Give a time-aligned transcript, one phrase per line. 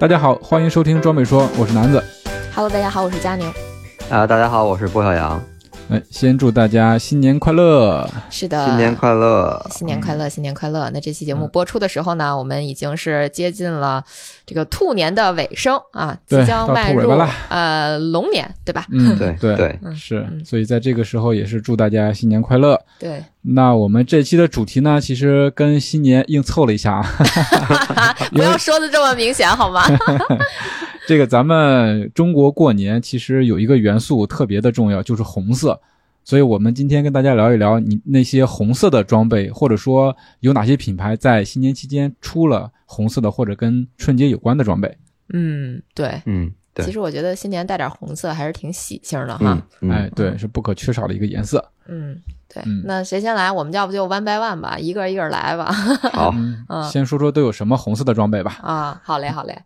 [0.00, 2.00] 大家好，欢迎收听装备说，我是南子。
[2.54, 3.52] Hello，大家好，我是佳宁。
[4.08, 5.42] 啊、大家好，我是郭小阳，
[5.90, 8.06] 哎，先祝大家新年快乐！
[8.28, 9.66] 是的，新年快乐！
[9.70, 10.90] 新年快乐，新年快乐！
[10.90, 14.04] 那这期节目播出的时候呢，我们已经是接近了
[14.44, 17.10] 这个兔年的尾声啊，即将迈入
[17.48, 18.84] 呃龙年，对吧？
[18.92, 22.78] 嗯，对对是嗯，所以在这个时候也是祝大家新年快乐。
[22.98, 28.14] 对，那我们这期的主题呢，其实跟新年硬凑了一下啊。
[28.32, 29.82] 不要说的这么明显好吗？
[31.08, 35.80] 这个咱们中国过年其实有一个元素特别的重要，就是红色。
[36.22, 44.98] 所以我们今天跟大家聊一聊你那些红色的装备，或者说有哪些品牌在新年期间出了红色的或者跟春节有关的装备。
[45.32, 46.20] 嗯，对。
[46.26, 49.88] 嗯，对其，实我觉得新年带点红色还是挺喜庆的哈嗯。
[49.88, 51.66] 嗯，哎，对，是不可缺少的一个颜色。
[51.86, 52.20] 嗯，
[52.52, 52.82] 对嗯。
[52.84, 53.50] 那谁先来？
[53.50, 55.72] 我们要不就 one by one 吧，一个一个来吧。
[56.12, 58.58] 好， 嗯嗯先说说都有什么红色的装备吧。
[58.60, 59.58] 啊，好嘞，好嘞。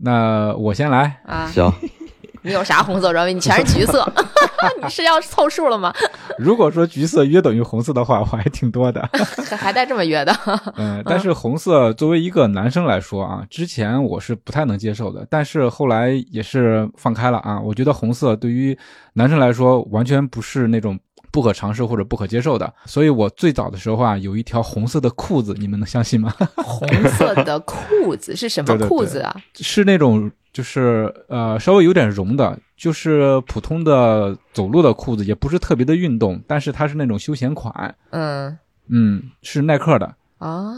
[0.00, 1.72] 那我先来，啊，行，
[2.42, 3.32] 你有啥红色装备？
[3.32, 4.04] 你全是橘色，
[4.82, 5.92] 你是要凑数了吗？
[6.38, 9.08] 如果说橘色约等于红色的话，我还挺多的。
[9.48, 10.34] 还还带这么约的？
[10.76, 17.60] 嗯，但是红色作为一个男生来说啊，之前我是不太能接受的，但是后来也是放开了啊。
[17.60, 18.76] 我觉得红色对于
[19.12, 20.98] 男生来说完全不是那种
[21.32, 26.32] 不可尝试或者不可接受的，所以我最早的时候啊，有一条红色的裤子，你们能相信吗？
[26.62, 29.34] 红色的裤子是什么对对对裤子啊？
[29.54, 38.56] 是那种就是呃稍微有点绒的，就是普通的走路的裤子，也不是特别的运动，但是它是那种休闲款，嗯
[38.88, 40.14] 嗯，是耐克的。
[40.38, 40.74] 啊，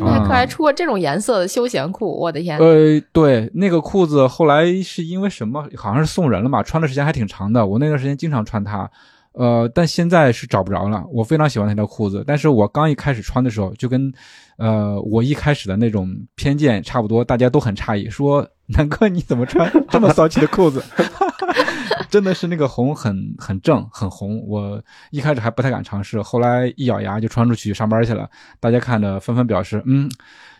[0.00, 2.56] 耐克还出过这种颜色的休闲裤，我的天！
[2.56, 5.68] 呃，对，那个裤子后来是因为什么？
[5.76, 7.66] 好像是送人了嘛，穿的时间还挺长的。
[7.66, 8.88] 我那段时间经常穿它，
[9.38, 11.04] 呃，但现在是找不着了。
[11.12, 14.12] 我非常喜欢那条裤子，但是我刚一开始穿的时候，就跟
[14.56, 20.82] 呃我一开始的那种偏见差不多，大家都很诧异，说南哥你怎么穿这么骚气的裤子？
[22.10, 28.28] 真的是那个红很很正很红，我一开始还不太敢尝试，后来一咬牙就穿出去上班去了。
[28.58, 30.10] 大家看着纷纷表示，嗯，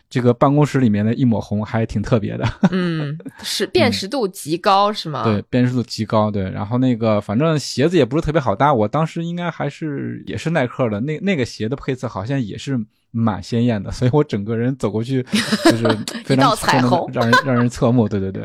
[0.09, 5.23] 这个办公室里面的一抹红还挺特别的，嗯，是辨识度极高是吗？
[5.23, 6.49] 对，辨识度极高，对。
[6.49, 12.79] 然后那个反正鞋子也不是特别好搭，我当时应该还是也是耐克的，那那个鞋的配色好像也是
[13.11, 15.21] 蛮鲜艳的，所以我整个人走过去
[15.65, 15.87] 就是
[16.25, 18.43] 非常彩虹让人让人侧目，对对对，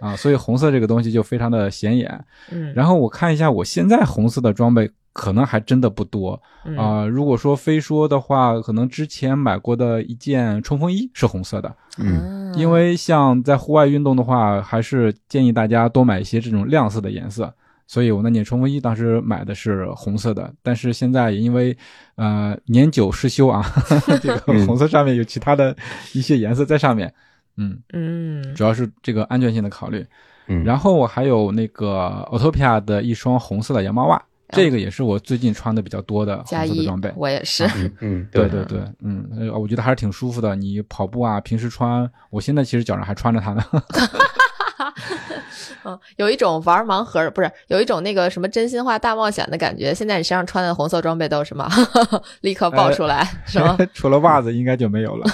[0.00, 2.24] 啊，所以红色这个东西就非常的显眼。
[2.50, 4.90] 嗯，然后我看一下我现在红色的装备。
[5.14, 6.38] 可能还真的不多。
[6.66, 6.76] 嗯。
[6.76, 12.54] 啊、如果说非说的话，可能之前买过的一件冲锋衣是红色的，嗯，啊。
[12.54, 17.50] 因为像在户外运动的话，还是建议大家多买一些这种亮色的颜色。
[17.86, 21.76] 所以我那件冲锋衣当时买的是红色的，但是现在也因为
[22.16, 23.62] 呃年久失修啊，
[24.22, 24.66] 这个嗯。
[24.66, 25.76] 红色上面有其他的
[26.14, 27.12] 一些颜色在上面，
[27.58, 28.54] 嗯，嗯。
[28.54, 30.04] 主要是这个安全性的考虑。
[30.46, 30.64] 嗯。
[30.64, 34.20] 然后我还有那个 Autopia 的一双红色的羊毛袜，
[34.54, 37.12] 这个也是我最近穿的比较多的加一红色的装备，。
[37.16, 37.64] 我也是。
[37.66, 40.54] 嗯嗯，对对对，嗯，呃我觉得还是挺舒服的。
[40.56, 43.64] 你跑步啊，平时穿，我现在其实脚上还穿着它呢。
[45.86, 49.94] 嗯，有一种玩盲盒，不是有一种那个什么真心话大冒险的感觉。
[49.94, 51.68] 现在你身上穿的红色装备都是什么？
[52.40, 53.76] 立刻爆出来，是吗？
[53.92, 55.26] 除了袜子，应该就没有了。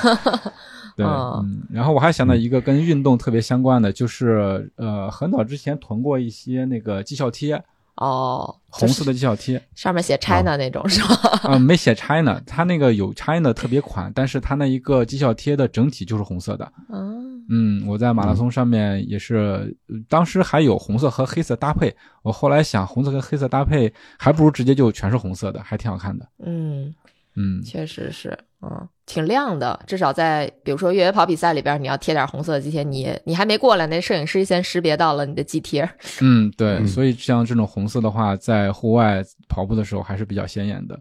[0.97, 7.63] 对，哦嗯，然后我还想到一个跟运动特别相关的，就是呃，很早之前囤过一些那个绩效贴，
[8.01, 11.39] 哦，红色的绩效贴，上面写 China 那种是吧？
[11.45, 16.73] 啊、没写 China，它那个有 China 特别款，但是它那一个绩效贴的整体就是红色的。
[16.91, 26.27] 嗯，嗯，我在马拉松上面也是，呃当时还有红色和黑色搭配，我后来想红色跟黑色搭配，还不如直接就全是红色的，还挺好看的。
[26.43, 26.95] 嗯，
[27.37, 29.79] 嗯，确实是，嗯，挺亮的。
[29.87, 35.89] 至少在比如说越野跑比赛里边，你要贴点红色的肌贴，你你还没过来，那摄影师先识别到了你的肌贴。
[36.21, 40.99] 嗯，对，嗯所以像这种红色的话，在户外跑步的时候还是比较显眼的。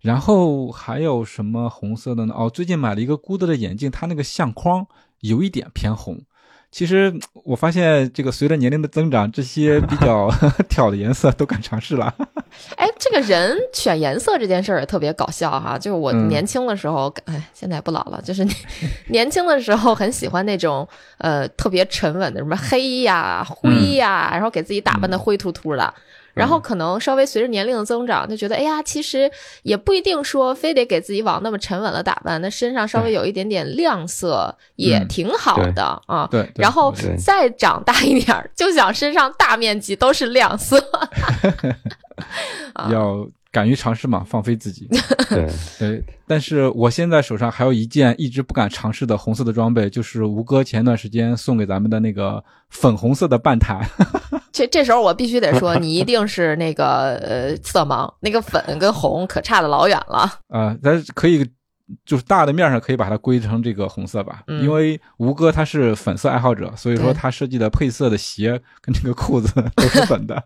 [0.00, 2.34] 然后还有什么红色的呢？
[2.36, 4.86] 哦，最近买了一个 Good 的眼镜，它那个相框
[5.20, 6.20] 有一点偏红。
[6.70, 7.14] 其实
[7.44, 10.30] 我发现，这个随着年龄的增长，这些比较
[10.68, 12.12] 挑的颜色都敢尝试了。
[12.76, 15.78] 哎，这个人选颜色这件事儿也特别搞笑哈。
[15.78, 18.56] 就是我嗯年轻的时候，哎，现在不老了，就是年
[19.08, 20.86] 年轻的时候很喜欢那种
[21.18, 25.92] 呃特别沉稳的，什么黑呀、灰呀，然后给自己打扮的灰秃秃的。
[26.36, 29.30] 然后可能稍微随着年龄的增长，就觉得哎呀，其实
[29.62, 36.28] 也不一定说非得给自己往那么沉稳了打扮，那身上稍微有一点点亮色也嗯挺好的啊。
[36.30, 40.78] 对，然后再长大一点儿，就想身上大面积都是亮色。
[42.74, 44.86] 啊要敢于尝试嘛，放飞自己。
[45.30, 45.48] 对，
[45.80, 53.80] 对，但是我现在手上还有一件一直不敢尝试的红色的装备，就是吴哥前段时间送给咱们的那个粉红色的半塔。
[54.52, 60.30] 这这时候我必须得说，你一定是那个呃色盲，那个粉跟红可差的老远了。
[60.48, 61.46] 啊，咱可以
[62.04, 70.42] 就是大的面上可以把它归成这个红色吧，嗯因为吴哥他是粉色爱好者，所以说他设计的配色的鞋跟这个裤子都是粉的。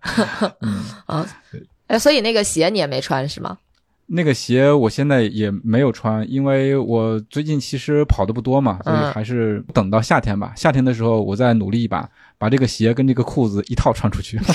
[0.61, 1.61] 嗯，啊对，
[1.91, 3.59] 哎，所以那个鞋你也没穿是吗？
[4.07, 10.53] 那个鞋我现在也没有穿，因为我最近其实跑的不多嘛，所以嗯还是等到夏天吧。
[10.57, 12.09] 夏天的时候我再努力一把，
[12.39, 14.39] 把这个鞋跟这个裤子一套穿出去，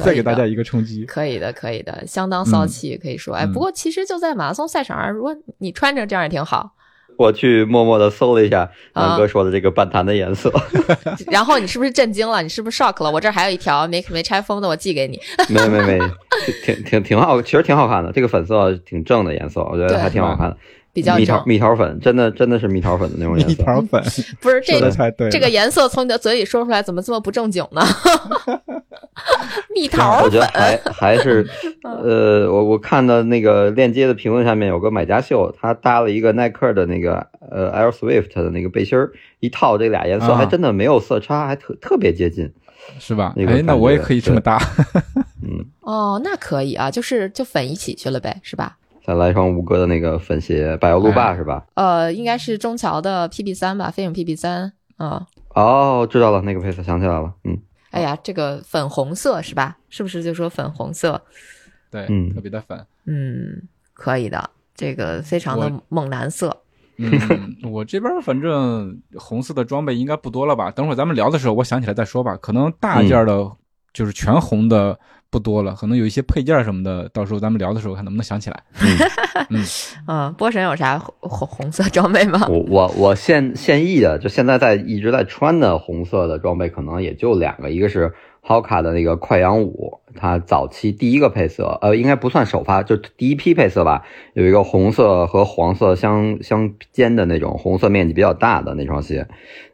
[0.00, 1.04] 再给大家一个冲击。
[1.04, 3.36] 可以的，可以的，相当骚气，可以说。
[3.36, 6.72] 哎，嗯不过其实就在马拉松赛场上，如果你穿着这样也挺好。
[7.18, 8.60] 我去默默的搜了一下
[8.92, 10.52] 啊南哥说的这个半坛的颜色，
[11.30, 12.40] 然后你是不是震惊了？
[12.42, 13.10] 你是不是 shock 了？
[13.10, 15.18] 我这还有一条没没拆封的，我寄给你。
[15.48, 15.98] 没没没，
[16.64, 18.12] 挺挺挺好，其实挺好看的。
[18.12, 20.56] 这个粉色挺正的颜色，我觉得还挺好看的。
[20.98, 23.54] 比较蜜桃，蜜桃粉，真的真的是蜜桃粉的那种颜色蜜。
[23.64, 24.02] 桃粉，
[24.40, 25.30] 不是这说的太对了。
[25.30, 27.82] 这个颜色从你的嘴里说出来，怎么这么不正经呢？
[29.74, 31.46] 蜜桃粉我觉得还，还是，
[31.84, 31.94] 嗯
[32.44, 39.10] 呃，我我看到那个链接的评论下面有个买家秀，他搭了一个耐克的那个呃 Air Swift 的那个背心儿，
[39.40, 42.52] 一套这俩颜色啊还真的没有色差，还特特别接近。
[42.98, 43.34] 是吧？
[43.36, 44.58] 那个哎，那我也可以这么搭。
[45.42, 48.78] 嗯，哦，那可以啊，就是就粉一起去了呗，是吧？
[49.08, 51.64] 再来一双吴哥的那个粉鞋，柏油路霸哎是吧？
[51.72, 54.70] 呃，应该是中桥的 PB 三吧，飞影 PB 三。
[54.98, 57.58] 啊，哦，知道了，那个配色想起来了，嗯
[57.88, 59.78] 哎呀，这个粉红色是吧？
[59.88, 61.22] 是不是就说粉红色？
[61.90, 62.84] 对，嗯特别的粉。
[63.06, 63.62] 嗯，
[63.94, 66.54] 可以的，这个非常的猛男色。
[66.98, 67.10] 嗯，
[67.72, 70.70] 我这边反正红色的装备应该不多了吧？
[70.70, 72.36] 等会儿咱们聊的时候，我想起来再说吧。
[72.36, 73.50] 可能大件的，
[73.94, 78.62] 就是全红的不多了，可能有一些配件什么的，到时候咱们聊的时候看能不能想起来。
[79.50, 79.62] 嗯，
[80.06, 82.46] 嗯， 波神有啥红红红色装备吗？
[82.48, 99.28] 我我我现现役的，就现在在一直在穿的红色的装备，可能也就两个，一个是 Hoka 的那个快羊五，它早期第一个配色，呃，应该不算首发，就第一批配色吧，有一个红色和黄色相相间的那种红色面积比较大的那双鞋，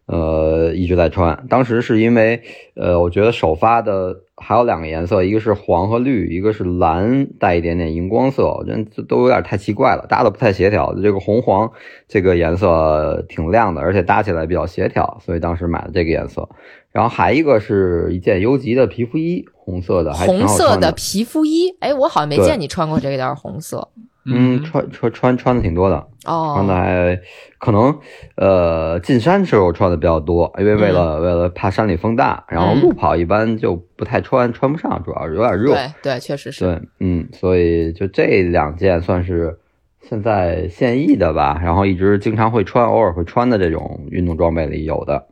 [0.06, 1.46] 呃，一直在穿。
[1.48, 2.42] 当时是因为，
[2.74, 10.94] 呃，我觉得首发的还有两个颜色，一个是黄和绿，一个是蓝带一点点荧光色，我觉得这都有点太奇怪了，搭的不太协调。
[11.00, 11.70] 这个红黄
[12.08, 16.48] 这个颜色挺亮的，而且搭起来比较协调，所以当时买了这个颜色。
[16.90, 20.92] 然后还一个是一件优吉的皮肤衣，红色的，还挺红色的。
[20.92, 23.88] 皮肤衣，哎，我好像没见你穿过这件红色。
[24.26, 27.21] 嗯，穿穿穿穿的挺多的，穿的哦，还
[27.59, 27.99] 可能
[28.37, 35.75] 呃进山时候穿的比较多，因为为了、为了怕山里风大，然后嗯路跑一般就不太穿，穿不上，主要是有点热。
[35.75, 36.65] 对对，确实是。
[36.65, 39.59] 对，嗯，所以就这两件算是
[40.00, 45.26] 现在现役的吧，然后一直经常会穿，偶尔会穿的这种运动装备里有的。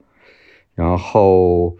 [0.74, 1.76] 然后，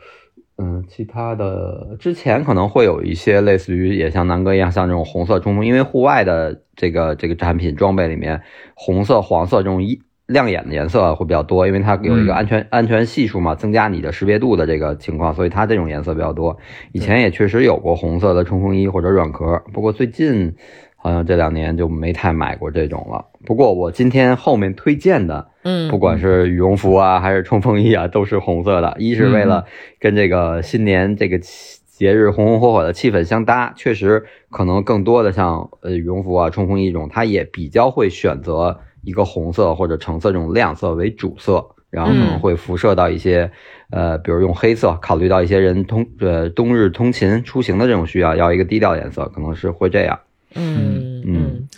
[0.63, 8.41] 嗯，其他的之前可能会有一些类似于也像南哥一样，像这种红色冲锋，因为户外的这个这个产品装备里面，
[8.75, 16.57] 红色、黄色这种一亮眼的颜色会比较多，因为它有一个嗯安全、安全系数嘛，增加你的识别度的这个情况，所以它这种颜色比较多。
[16.93, 20.55] 以前也确实有过红色的冲锋衣或者软壳，不过最近
[20.95, 23.27] 好像这两年就没太买过这种了。
[23.45, 28.95] 不过我今天后面推荐的，嗯，不管是羽绒服啊还是冲锋衣啊，都是红色的。
[28.99, 29.65] 一是为了
[29.99, 41.65] 跟这个新年这个节日红红火火的气氛相搭，确实可能更多的像呃羽绒服啊、冲锋衣这种，它也比较会选择一个红色或者橙色这种亮色为主色。
[41.93, 43.51] 然后可能会辐射到一些，
[43.91, 50.19] 呃，比如用黑色，考虑到一些人通呃冬日通勤出行的这种需要，要一个低调颜色，可能是会这样。
[50.55, 51.69] 嗯嗯嗯，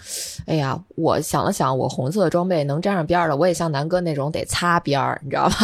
[0.46, 5.56] 哎呀，我想了想，我红色的装备能沾上边儿的，我也像南哥那种得擦边儿，你知道吧？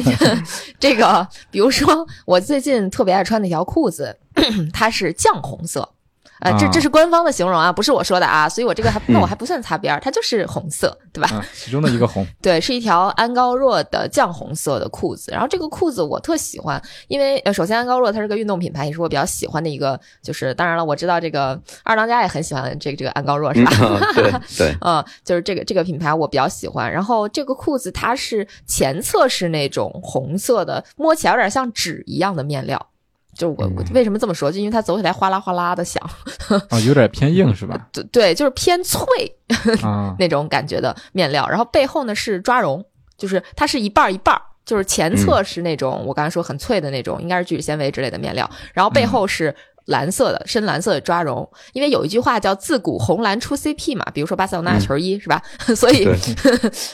[0.80, 4.16] 这个，比如说我最近特别爱穿那条裤子，
[4.72, 5.88] 它是酱红色。
[6.40, 11.28] 呃，这啊这是官方的形容啊，不是我说的啊，所以我这个还 那我还不算擦边儿，它就是红色，对吧？
[11.34, 15.32] 啊，其中的一个红，对，是一条安高若的酱红色的裤子。
[15.32, 19.98] 然后这个裤子我特喜欢，因为呃，首先安高若它是个运动品牌，也是我比较喜欢的一个。
[20.22, 24.40] 就是当然了，我知道这个二当家也很喜欢这个这个安高若，是吧？
[24.56, 26.90] 对， 嗯，就是这个这个品牌我比较喜欢。
[26.92, 32.86] 然后这个裤子它是前侧是那种红色的，摸起来有点像纸一样的面料。
[33.38, 34.52] 就我我为什么这么说？
[34.52, 36.02] 就因为它走起来哗啦哗啦的响，
[36.68, 37.78] 啊，有点偏硬是吧？
[37.90, 39.00] 对对，就是偏脆，
[39.82, 42.84] 啊， 那种感觉的面料，然后背后呢是抓绒，
[43.16, 49.54] 就是它是一半儿一半儿，就是前侧是那种、我刚才说很脆的那种，应该是聚酯纤维之类的面料，然后背后是。
[49.88, 55.40] 蓝色的深蓝色的抓绒，因为有一句话叫“自古红蓝出 CP” 嘛，比如说巴塞罗那球衣、是吧？
[55.74, 56.14] 所以对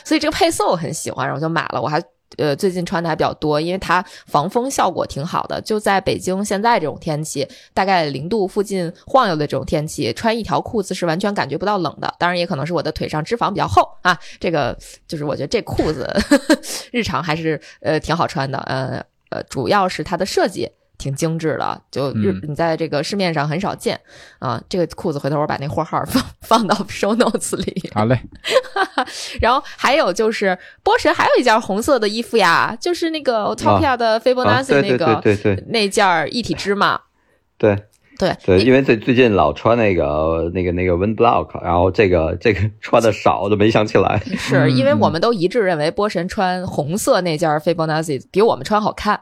[0.04, 1.82] 所以这个配色我很喜欢，然后就买了。
[1.82, 2.00] 我还
[2.38, 5.60] 呃最近穿的还比较多，因为它防风效果挺好的。
[5.60, 12.14] 就在北京现在这种天气，大概零度附近晃悠的这种天气，穿一条裤子是完全感觉不到冷的。
[12.18, 14.18] 当然，也可能是我的腿上脂肪比较厚啊。
[14.38, 14.76] 这个
[15.06, 16.08] 就是我觉得这裤子
[16.92, 18.58] 日常还是呃挺好穿的。
[18.58, 20.70] 呃呃，主要是它的设计。
[20.98, 23.98] 挺精致的，就日嗯你在这个市面上很少见
[24.38, 24.62] 啊。
[24.68, 27.90] 这个裤子回头我把那货号放放到 show notes 里。
[27.94, 28.20] 好嘞，
[29.40, 37.00] 然后还有就是波神还有一件红色的衣服呀，就是那个 Utopia 的啊，Fibonacci 对对那个、对对对那件一体织嘛。
[37.58, 37.84] 对
[38.18, 44.20] 对对，因为最最近老穿那个那个那个 wind block，然后这个这个 穿的少，我就没想起来。
[44.36, 49.20] 是因为嗯我们都一致认为波神穿红色那件 Fibonacci 比我们穿好看，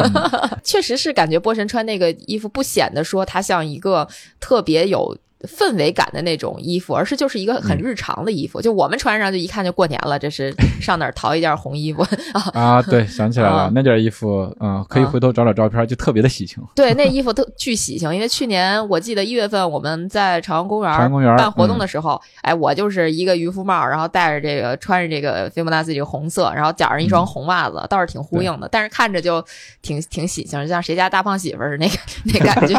[0.62, 4.06] 确实是感觉波神穿那个衣服不显得说他像一个
[4.40, 5.16] 特别有。
[5.46, 12.02] 氛围感的那种衣服，而是就是一个很日常的衣服，就我们穿上就一看就过年了，这是 上哪儿淘一件红衣服。
[12.34, 12.50] 啊？
[12.54, 13.64] 啊，对，想起来啊。
[13.64, 15.06] 了，那件衣服，嗯，可以啊。
[15.06, 16.62] 回头找找照片，就特别的喜庆。
[16.74, 21.78] 对，那衣服特巨喜庆，因为去年我记得一月份我们在朝阳公园朝阳公园办活动嗯。
[21.78, 29.44] 的时候，哎，我就是一个渔夫帽，然后戴着这个穿着这个菲莫纳斯这个红色，然后脚上一双红袜子，倒是挺呼应的，但是看着就
[29.82, 32.76] 挺挺喜庆，就像谁家大胖媳妇儿那个那感觉。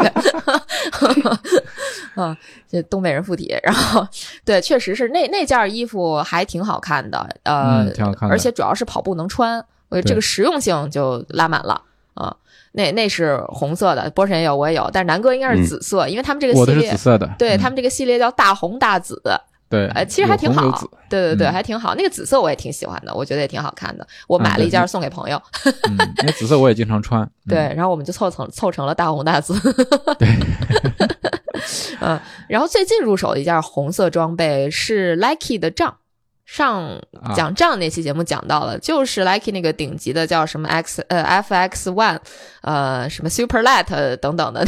[2.16, 2.36] 嗯，
[2.68, 4.06] 这东北人附体，然后
[4.44, 11.82] 对，确实是那那件衣服还挺好看的，呃，嗯挺好看的而且主要是跑步能穿，我觉得这个实用性就拉满了
[12.14, 12.34] 啊。
[12.72, 19.20] 那那是红色的，波神也有，我也有，但是南哥应该是紫色，因为他们这个我的是系列，紫色的，嗯对他们这个系列叫大红大紫，
[19.70, 21.94] 对，呃，其实还挺好有有紫，对对对，嗯还挺好。
[21.94, 24.06] 那个紫色我也挺喜欢的，我觉得也挺好看的。
[24.26, 25.40] 我买了一件送给朋友，
[25.88, 27.22] 嗯，那紫色我也经常穿。
[27.22, 29.54] 嗯对，，然后我们就凑成凑成了大红大紫。
[30.18, 30.28] 对，
[32.00, 35.96] 嗯，然后最近入手的一件红色装备是 Lucky 的杖。
[36.44, 36.82] 上
[37.20, 42.18] 啊讲账那期节目讲到了，就是 Lucky 那个顶级的叫什么 X 呃 FX One，
[42.62, 44.64] 呃什么 Super Light 等等的，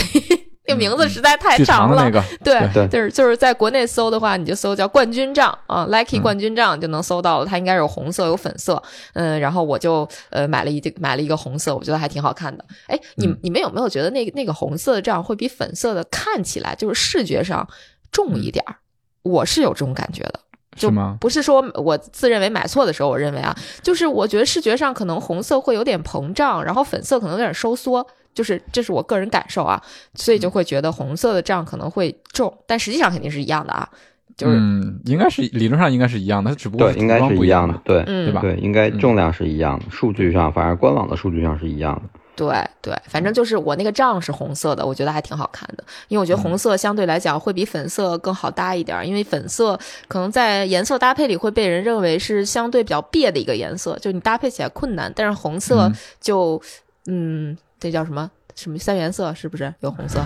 [0.71, 1.97] 那个名字实在太长了。
[1.97, 7.47] 长那个，对，对就是就是在国内搜的话，你就搜叫冠军杖啊嗯冠军杖就能搜到了。
[7.47, 8.83] 它应该有红色有粉色，
[9.15, 12.65] 嗯，然后我就呃买了一买了一个红色，我觉得还挺好看的。
[12.87, 17.67] 哎，你嗯你们有没有觉得那个那个红色的杖会比粉色的看起来就是视觉上
[18.13, 18.77] 重一点儿？
[19.23, 20.41] 我是有这种感觉的。
[20.77, 21.19] 就是吗？
[21.21, 29.83] 不是说我自认为买错的时候，我认为啊，就是我觉得视觉上可能红色会有点膨胀，然后粉色可能有点收缩，就是这是我个人感受啊，
[30.15, 33.89] 所以就会觉得红色的账可能会重，但实际上肯定是一样的啊，
[34.37, 37.79] 就是嗯，应该是理论上应该是一样的，它只不过对，应该是不一样的，。
[37.85, 38.41] 对嗯，对吧？
[38.41, 42.21] 对，应该重量是一样的，数据上反正官网的数据上是一样的。
[42.37, 55.95] 对对，反正就是我那个账是红色的，我觉得还挺好看的，因为我觉得红色相对来讲会比粉色更好搭一点儿，因为粉色可能在颜色搭配里会被人认为是相对比较别的一个颜色，就你搭配起来困难，但是红色嗯。
[56.21, 56.63] 就
[57.07, 58.31] 嗯这叫什么？
[58.57, 60.21] 什么三原色是不是有红色？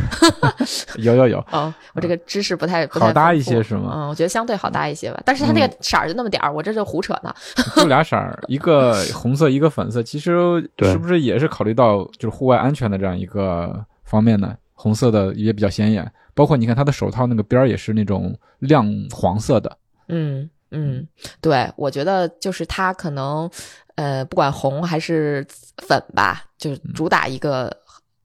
[0.99, 5.23] 有有有，哦，我这个知识不太不太好搭一些是吗嗯，我觉得相对好搭一些吧。
[5.25, 7.32] 但是它那个色儿就那么点儿，我这是胡扯呢。
[7.76, 10.02] 就俩色儿，一个 红色，一个粉色。
[10.02, 10.32] 其实
[10.80, 14.56] 是不是也是考虑到就是户外安全的这样一个方面呢？
[14.73, 19.76] 红色的也比较显眼，包括你看它的手套那个边儿也是那种亮黄色的。
[20.08, 21.06] 嗯嗯，
[21.40, 23.49] 对，我觉得就是他可能
[23.94, 25.47] 呃，不管红还是
[25.87, 27.75] 粉吧，就是主打一个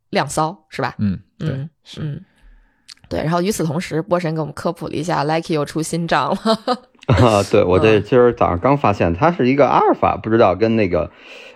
[0.10, 0.96] 亮骚，是吧？
[0.98, 2.02] 嗯，对，嗯是。
[2.02, 2.26] 嗯，
[3.08, 3.22] 对。
[3.22, 6.89] 然后与此同时，波神给我们科普了一下，Nike 又出新账了。
[7.10, 8.04] 啊，对我这嗯。
[8.04, 11.10] 今儿早上刚发现，它是一个阿尔法，不知道跟那个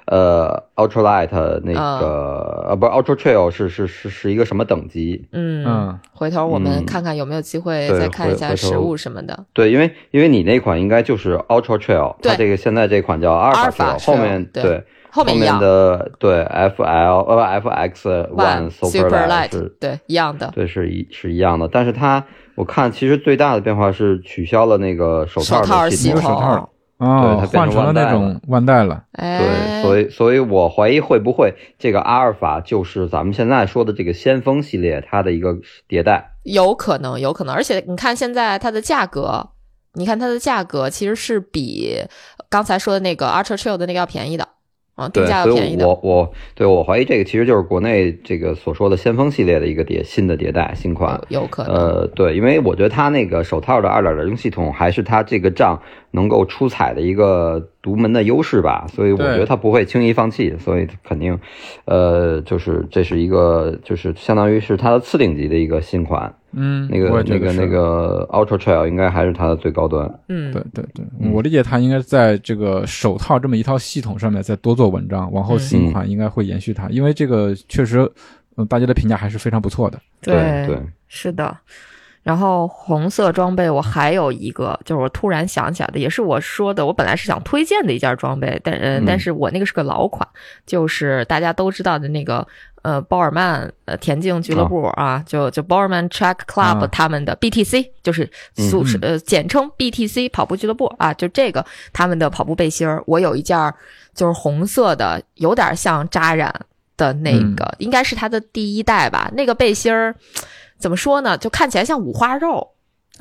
[0.06, 1.30] 呃 ultralight
[1.64, 5.28] 那个呃不是 ultra trail 是是是是一个什么等级？
[5.32, 6.86] 嗯嗯，回头我们嗯。
[6.86, 9.46] 看看有没有机会再看一下实物什么的。
[9.54, 14.84] 对，因为因为你那款应该就是 ultra trail，它这个现在这款叫阿尔法后面对
[15.14, 15.60] 后面一样。
[15.60, 17.94] 的对 FL 呃 FX
[18.34, 20.52] One One Super Light 对一样的。
[20.54, 26.70] 对是一是一样的，但是它我看其实最大的变化是取消了那个手手套的系统，手套。
[27.00, 29.04] 对哦它，变成换成了那种腕带了。
[29.14, 35.54] 哎，对，所以所以我怀疑会不会这个阿尔法就是咱们现在说的这个先锋系列它的一个
[35.90, 36.32] 迭代。
[36.44, 39.50] 有可能，有可能，而且你看现在它的价格，
[39.96, 42.00] 你看它的价格其实是比
[42.50, 44.48] 刚才说的那个 Ultra Trail 的那个要便宜的，
[44.96, 45.84] 啊，定对，价便宜的。
[45.84, 51.20] 以我我对我怀疑这个其实就是国内这个所说的先锋系列的一个迭新的迭代新款。
[51.30, 55.82] 有有可能，呃，对，因为我觉得它那个手套的二点零系统还是它这个账
[56.12, 61.38] 能够出彩的一个独门的优势吧，所以我觉得他不会轻易放弃，所以肯定，
[61.84, 70.10] 呃，就是这是一个就是相当于是它的次顶级的一个新款，嗯，那个那个那个 Ultra Trail 应该还是它的最高端。
[70.30, 71.34] 嗯，对对对，嗯。
[71.34, 78.10] 我理解它应该在这个手套这么一套系统上面再多做文章，往后嗯新款应该会延续它，因为这个确实，
[78.56, 80.00] 嗯，大家的评价还是非常不错的。
[80.22, 80.34] 对
[80.66, 81.54] 对，是的。
[82.24, 89.04] 然后红色装备我还有一个，就是我突然想起来的，也是我说的，我本来是想推荐的一件装备，但呃，嗯。
[89.06, 90.26] 但是我那个是个老款，
[90.66, 92.48] 就是大家都知道的那个
[92.82, 96.88] 呃鲍尔曼呃田径俱乐部啊，就就鲍尔曼 Track Club 啊。
[96.90, 103.76] 他们的 BTC，就是俗嗯呃简称 BTC 跑步俱乐部啊，就这个他们的跑步背心儿，我有一件儿
[104.16, 106.54] 就是红色的，有点像扎染
[106.96, 110.16] 的那个，应该是它的第一代吧，那个背心儿。
[110.84, 111.38] 怎么说呢？
[111.38, 112.68] 就看起来像五花肉，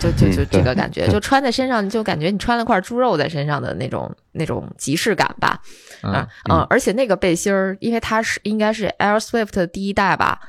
[0.01, 5.61] 就就就嗯这个感觉，对就穿在身上，就感觉你穿了块猪肉在身上的那种那种即视感吧。
[6.03, 10.41] 啊嗯嗯，而且那个背心儿，因为它是应该是 Air Swift 的第一代吧，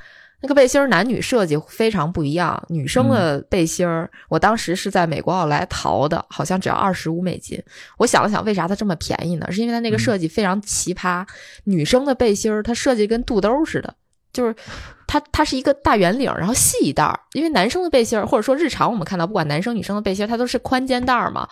[0.42, 2.62] 那个背心儿男女设计非常不一样。
[2.70, 7.62] 女生的背心儿，我当时是在美国奥莱淘的，好像只要二十五美金。
[8.00, 9.52] 我想了想，为啥它这么便宜呢？
[9.52, 11.24] 是因为它那个设计非常奇葩。
[11.66, 13.94] 女生的背心儿，它设计跟肚兜似的。
[14.34, 14.54] 就是
[15.08, 17.18] 它，它是一个大圆领，然后细一带儿。
[17.32, 21.48] 因为男生的背心儿，或者说日常我们看到，不管男生女生的背心儿，它都是宽肩带儿嘛。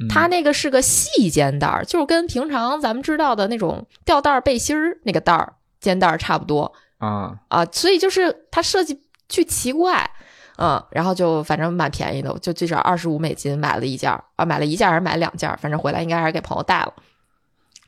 [0.00, 8.98] 嗯它那个是个细肩带儿，就是跟平常咱们知道的那种吊带儿背心儿那个带儿肩带儿差不多啊，啊，所以就是它设计
[9.28, 10.10] 巨奇怪，
[10.56, 16.94] 嗯，然后就反正蛮便宜的，就最少二十五美金买了一件儿啊，买了一件儿还是买两件儿，反正回来应该还是给朋友带了。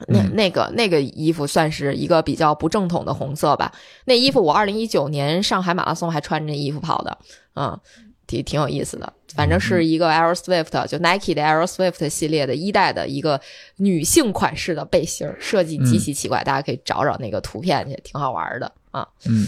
[0.09, 3.73] 那嗯那个那个衣服算是一个比较不正统的红色吧。
[4.07, 7.19] 那衣服我二零一九年上海马拉松还穿着那衣服跑的，
[7.55, 7.79] 嗯，
[8.27, 9.13] 挺挺有意思的。
[9.35, 13.41] 反正是一个 Air Swift，就 Nike 的 Air Swift 系列的一代的一个
[13.77, 19.07] 女性款式的背心，设计极其奇怪，大家可以找找那个图片去，挺好玩的啊。
[19.27, 19.47] 嗯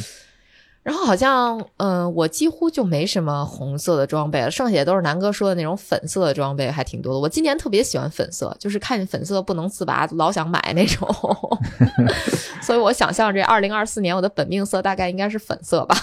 [0.87, 7.18] 然后好像，嗯、我几乎就没什么红色的装备了，剩下的都是南哥说的那种粉色的装备，还挺多的。
[7.18, 11.09] 我今年特别喜欢粉色，就是看见粉色不能自拔，老想买那种。
[12.62, 15.96] 所以我想象这二零二四年我的本命色大概应该是粉色吧。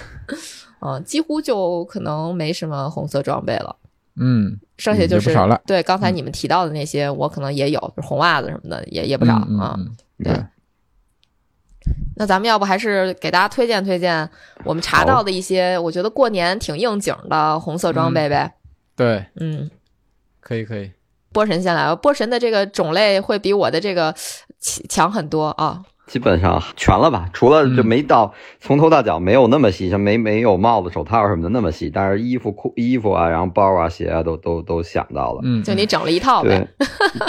[0.80, 3.76] 嗯，几乎就可能没什么红色装备了，
[4.18, 9.78] 嗯，嗯剩下就是、对刚才你们提到的那些，我可能也有，就是红袜子什么的也也不少啊。
[10.24, 10.32] 对，
[12.16, 14.28] 那咱们要不还是给大家推荐推荐
[14.64, 18.54] 我们查到的一些，我觉得过年挺应景的红色装备呗。
[18.96, 19.70] 对，嗯，
[20.40, 20.90] 可以可以。
[21.32, 24.14] 波神先来吧，波神的这个种类会比我的这个
[24.58, 25.82] 强强很多啊。
[26.06, 35.40] 基本上全了吧，除了就嗯没到、从头到脚没有那么细，像没没有帽子、手套什么的那么细，但是衣服、裤、衣服啊，然后包啊、鞋啊，都都都想到了。
[35.42, 36.68] 嗯，就你整了一套呗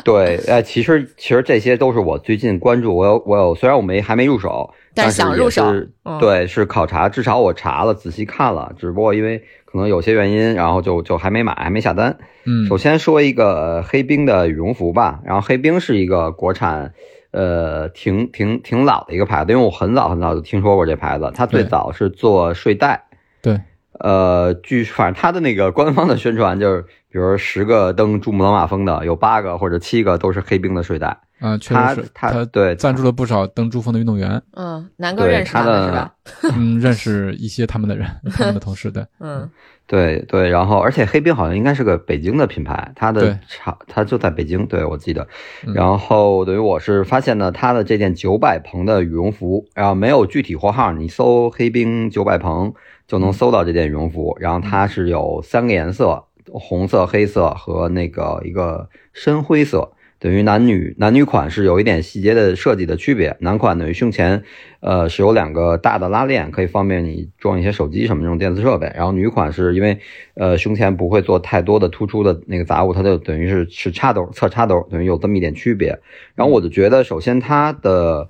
[0.03, 5.63] 对。，对，哎，其实其实这些都是我最近关注，我有我有，虽然我没还没入手，但但是想入手
[6.03, 12.17] 嗯对，是考察，至少我查了，仔细看了，只不过因为可能有些原因，然后就就还没买，还没下单。
[12.45, 16.93] 嗯，首先说一个呃黑冰的羽绒服吧，然后黑冰是一个国产，
[17.31, 23.03] 呃，挺挺挺老的一个牌子，因为我很早很早就听说过这牌子，它最早是做睡袋，
[23.41, 23.59] 对，
[23.99, 36.13] 呃，据反正它的那个官方的宣传就是，比如十个登珠穆朗玛峰的，有八个或者七个都是黑冰的睡袋，啊，确它实是它对赞助了不少登珠峰的运动员，嗯，南哥认识他是吧？
[36.55, 39.49] 嗯，认识一些他们的人，他们的同事对，嗯
[39.87, 45.25] 对对，然后而且黑冰好像应该是个北京的品牌，它的厂它就在北京，对我记得。
[45.65, 52.73] 嗯然后等于我是发现呢，它的这件九百蓬的羽绒服，然后没有具体货号，你搜黑冰九百蓬
[53.07, 54.35] 就能搜到这件羽绒服。
[54.41, 59.93] 然后它是有三个颜色，红色、黑色和那个一个深灰色。
[60.19, 64.43] 等于男女男女款是有一点细节的设计的区别，男款等于胸前，
[64.79, 68.91] 呃是有两个大的拉链，可以方便你装一些手机什么这种电子设备。
[68.95, 69.99] 然后女款是因为，
[70.33, 75.99] 呃胸前不会做太多的突出的那个杂物，它就等于是是插兜侧插兜，等于有这么一点区别。
[76.33, 78.27] 然后我就觉得，首先它的，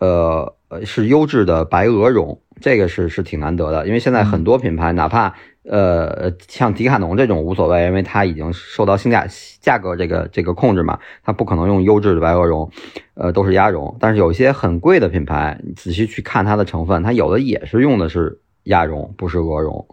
[0.00, 5.34] 呃呃是优质的白鹅绒，这个是是挺难得的，因为现在很多品牌哪怕。
[5.64, 9.26] 呃，像迪卡侬这种无所谓，因为它已经受到性价
[9.60, 12.68] 价格这个这个控制嘛，它不可能用优质的白鹅绒，
[13.14, 13.96] 呃，都是鸭绒。
[14.00, 19.86] 但是有一些很贵的品牌，你仔细去看它的成分，它有的也是用的是鸭绒，不是鹅绒。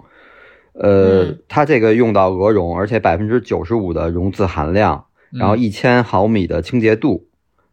[0.73, 7.27] 呃，它这个用到鹅绒，而且百分之九十五的绒质含量，然后一千毫米的清洁度，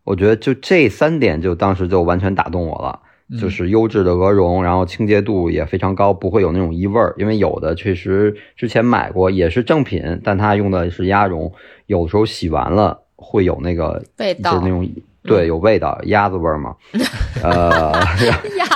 [0.04, 3.00] 我觉得就这三点就当时就完全打动我了。
[3.40, 7.12] 就是优质的鹅绒，然后清洁度也非常高，不会有那种异味儿。
[7.18, 11.52] 因为有的确实之前买过，也是正品，但它用的是鸭绒，
[11.86, 14.88] 有的时候洗完了会有那个味道，就是那种
[15.22, 16.76] 对有味道，鸭子味儿嘛。
[17.42, 17.92] 呃，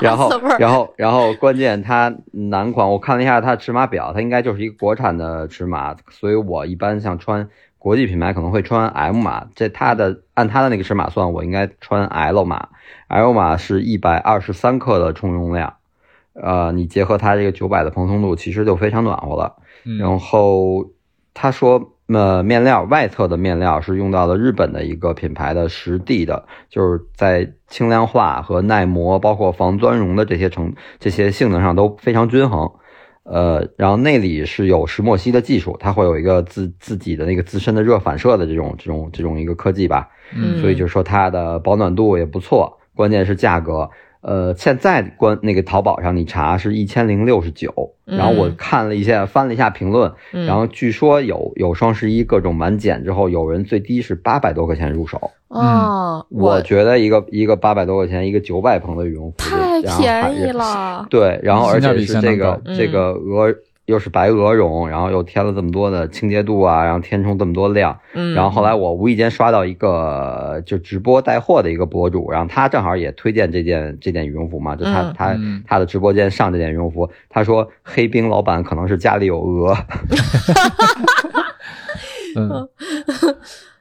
[0.03, 7.49] 然后然后然后关键它男款，我看了一下它尺码表，它应该就是一个国产的尺码，所以我一般像穿。
[7.81, 12.69] 国际品牌可能会穿 M 码，这它的按它的那个尺码算，我应该穿 L 码。
[13.09, 15.73] L 码是一百二十三克的充绒量，
[16.35, 19.57] 呃，你结合它这个九百的蓬松度，其实就非常暖和了。
[19.99, 20.90] 然后
[21.33, 32.71] 他说，呃，面料外侧的面料是用到了日本的一个品牌的实地的，就是在轻量化和耐磨，包括防钻绒的这些成这些性能上都非常均衡。
[33.33, 43.88] 呃，然后内里是有石墨烯的技术，它会有一个自自己的那个自身的热反射的这种这种这种一个科技吧，嗯，所以就是说它的保暖度也不错，关键是价格。
[44.23, 47.73] 呃，现在关那个淘宝上你查是一千零六十九，
[48.05, 55.31] 然后我看了一下，翻了一下评论，然后据说有有双十一各种满减之后，有人最低是八百多块钱入手。
[55.49, 61.07] 哦，我觉得一个一个八百多块钱，一个九百蓬的羽绒服太便宜了。
[61.11, 63.55] 对，然后而且是这个这个鹅。
[63.90, 79.76] 又是白鹅绒，然后又添了这么多的清洁度啊，然后填充这么多量，嗯，然后后来我无意间刷到一个就直播带货的一个博主，然后他正好也推荐这件这件羽绒服嘛，就他他他的直播间上这件羽绒服，他说黑冰老板可能是家里有鹅，
[82.37, 82.68] 嗯。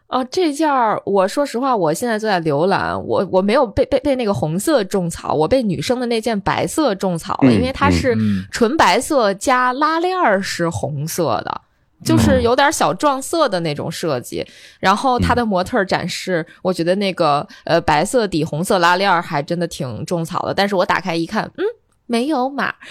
[0.10, 8.18] 哦，这件儿，我说实话，我现在就在浏览，我我没有被被被那个红色种草，我被女生的那件白色种草了，因为它是
[8.52, 11.62] 纯白色加拉链儿是红色的，
[12.04, 14.44] 就是有点小撞色的那种设计。
[14.80, 21.64] 然后它的模特展示，我觉得那个呃白色底红色拉链儿还真的挺种草的，但是我打开一看，嗯，
[22.08, 22.74] 没有码。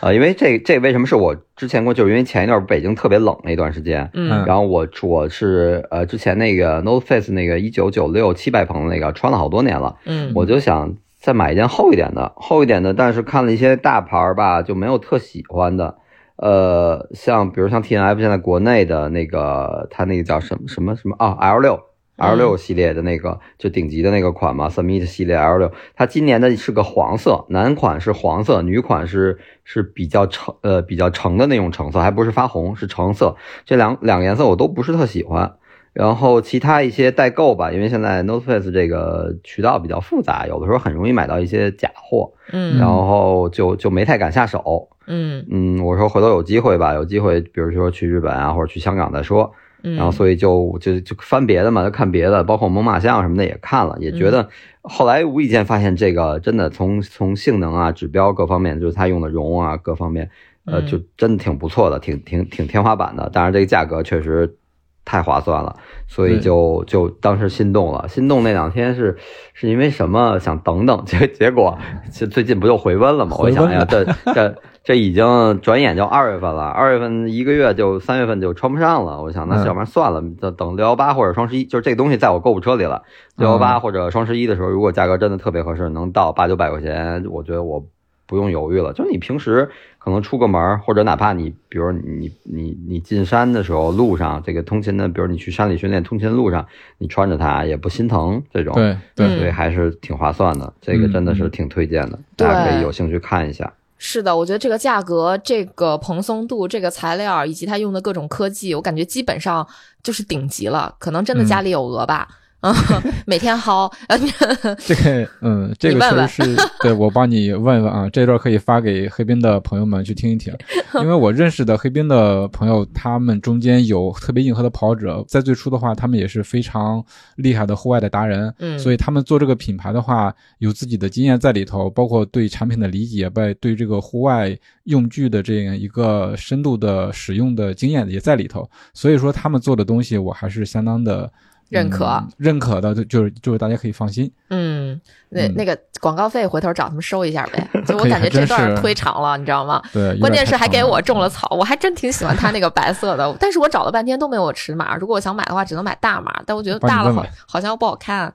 [0.00, 15.96] 啊，因为这这为什么是我之前过，就是因为前一段北京特别冷那段时间，嗯，然后我我是呃之前那个 North Face 那个一九九六七百蓬那个穿了好多年了，嗯，我就想再买一件厚一点的，厚一点的，但是看了一些大牌儿吧，就没有特喜欢的，
[16.36, 21.78] 呃，像比如像 T N F 现在国内的那个，它那个叫什么什么什么啊 L 六。
[22.20, 33.36] L 六系列的那个就顶级的那个款嘛，Summit 系列 L 六，它今年的是个黄色，男款是黄色，女款是是比较橙呃比较橙的那种橙色，还不是发红，是橙色。
[33.64, 35.54] 这两两个颜色我都不是特喜欢。
[35.92, 49.52] 然后其他一些代购吧，因为现在 North Face 这个渠道比较复杂，有的时候很容易买到一些假货，嗯，然后就就没太敢下手，嗯嗯，我说回头有机会吧，有机会，比如说去日本啊或者去香港再说。
[49.82, 54.48] 然后，所以就就就翻别的嘛，就看别的，包括猛犸象什么的也看了，也觉得
[54.82, 60.30] 后来无意间发现这个真的从从性能啊、指标各方面，就是它用的绒啊各方面，
[60.64, 63.28] 呃，就真的挺不错的，挺挺挺天花板的。
[63.30, 64.56] 当然这个价格确实
[65.04, 68.06] 太划算了，所以就就当时心动了。
[68.08, 69.16] 心动那两天是
[69.54, 70.38] 是因为什么？
[70.38, 71.78] 想等等，结结果
[72.12, 73.36] 最近不就回温了吗？
[73.38, 74.56] 我想呀，这这。
[74.82, 79.22] 这已经转眼就二月份了，二月份一个月就三月份就穿不上了。
[79.22, 83.02] 我想那要不然算了，等等六幺八或者双十一，就是这个东西在我购物车里了。
[83.36, 87.84] 六幺八或者双十一的时候，如果价格真的特别合适，能到八九百块钱，我觉得我
[88.26, 88.92] 不用犹豫了。
[88.94, 96.66] 就是你平时可能出个门，或者哪怕你比如你你你进山的时候，路上这个通勤的，比如你去山里训练，通勤路上
[96.96, 100.72] 你穿着它也不心疼，这种对对，所以还是挺划算的。
[100.80, 103.70] 这个真的是挺推荐的，大家可以有兴趣看一下。
[104.02, 109.64] 是的，我觉得这个价格、这个蓬松度、这个材料以及它用的各种科技，我感觉基本上
[110.02, 110.96] 就是顶级了。
[110.98, 112.26] 可能真的家里有鹅吧，
[112.60, 112.74] 啊，
[113.26, 113.90] 每天薅。
[114.86, 120.54] 这个，嗯，这个确实是对我帮你问问啊，这段可以发给黑冰的朋友们去听一听，
[121.00, 127.02] 因为我认识的黑冰的朋友，他们中间有特别硬核的跑者，在最初的话，他们也是非常
[127.36, 141.30] 厉害的户外的达人，嗯所以他们做这个品牌的话，有自己的经验在里头，包括对产品的理解，bei 对这个户外用具的这样一个深度的使用的经验也在里头，所以说他们做的东西，我还是相当的。
[141.70, 144.30] 认可嗯认可的，就就是就是大家可以放心。
[144.50, 147.66] 嗯，那嗯那个广告费回头找他们收一下呗。
[147.86, 149.80] 就我感觉这段忒长了，你知道吗？
[149.92, 154.96] 对，关键是还给我种了草，我还真挺喜欢它那个白色的， 但是我找了半天都没有我尺码。
[154.96, 158.26] 如果我想买的话，只能买大码，但我觉得大了好好像又不好看。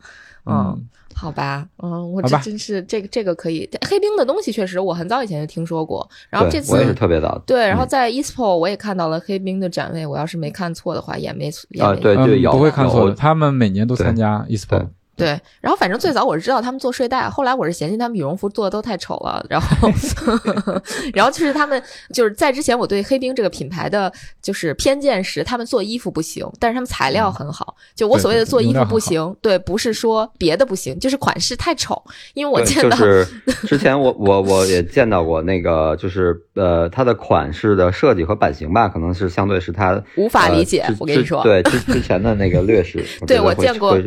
[0.46, 3.68] 嗯，嗯，好吧，嗯，我这真是这个这个可以。
[3.88, 7.42] 黑冰的东西确实我很早以前就听说过，然后这次，我也是次特别早。
[7.46, 15.40] 对，然后嗯在 ESPO 我也看到了黑冰的展位，我要是没看错的话，也没也啊，没对，就有嗯不会看错的，他们每年都参加 eSport 对。
[15.62, 19.90] 然后反正最早我是知道他们做睡袋，后来我是嫌弃他们羽绒服做的都太丑了，然后，
[21.14, 21.82] 然后就是他们
[22.14, 27.76] 就是在之前我对黑冰这个品牌的就是偏见是他们做衣服不行，但是他们材料很好。
[27.96, 32.02] 就我所谓的做衣服不行，对，不是说别的不行，就是款式太丑，
[32.34, 33.26] 因为我见到、就是
[33.68, 43.98] 之前我我我也见到过那个，就是呃，它的款式的设计和版型吧，可能是相对是它无法理解呃我跟你说对之之前的那个劣势， 对我见过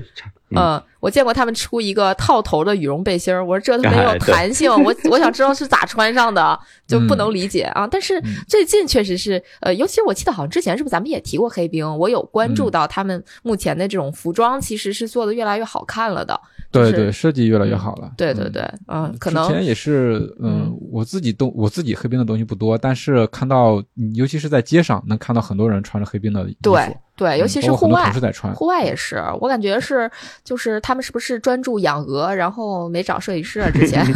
[0.50, 6.58] 嗯嗯，我见过他们出一个套头的羽绒背心儿，我说这他妈有弹性，我 我想知道是咋穿上的，
[6.88, 7.86] 就不能理解啊。
[7.86, 16.38] 但是嗯最近确实是，呃，尤其我记得好像之前是不是咱们也提过黑冰，我有关注嗯到他们目前的这种服装其实是做的越来越好看了的。
[16.70, 18.06] 就是对对，设计越来越好了。
[18.08, 28.10] 嗯对对对，嗯，可能之前也是，嗯嗯，我自己东我自己黑冰的东西不多，但是看到，嗯尤其是在街上，能看到很多人穿着黑冰的衣服，对对，尤其是户外。
[28.54, 30.08] 户外也是，我感觉是，
[30.44, 33.68] 就是他们是不是专注养鹅，然后没找设计师啊？
[33.70, 34.06] 之前，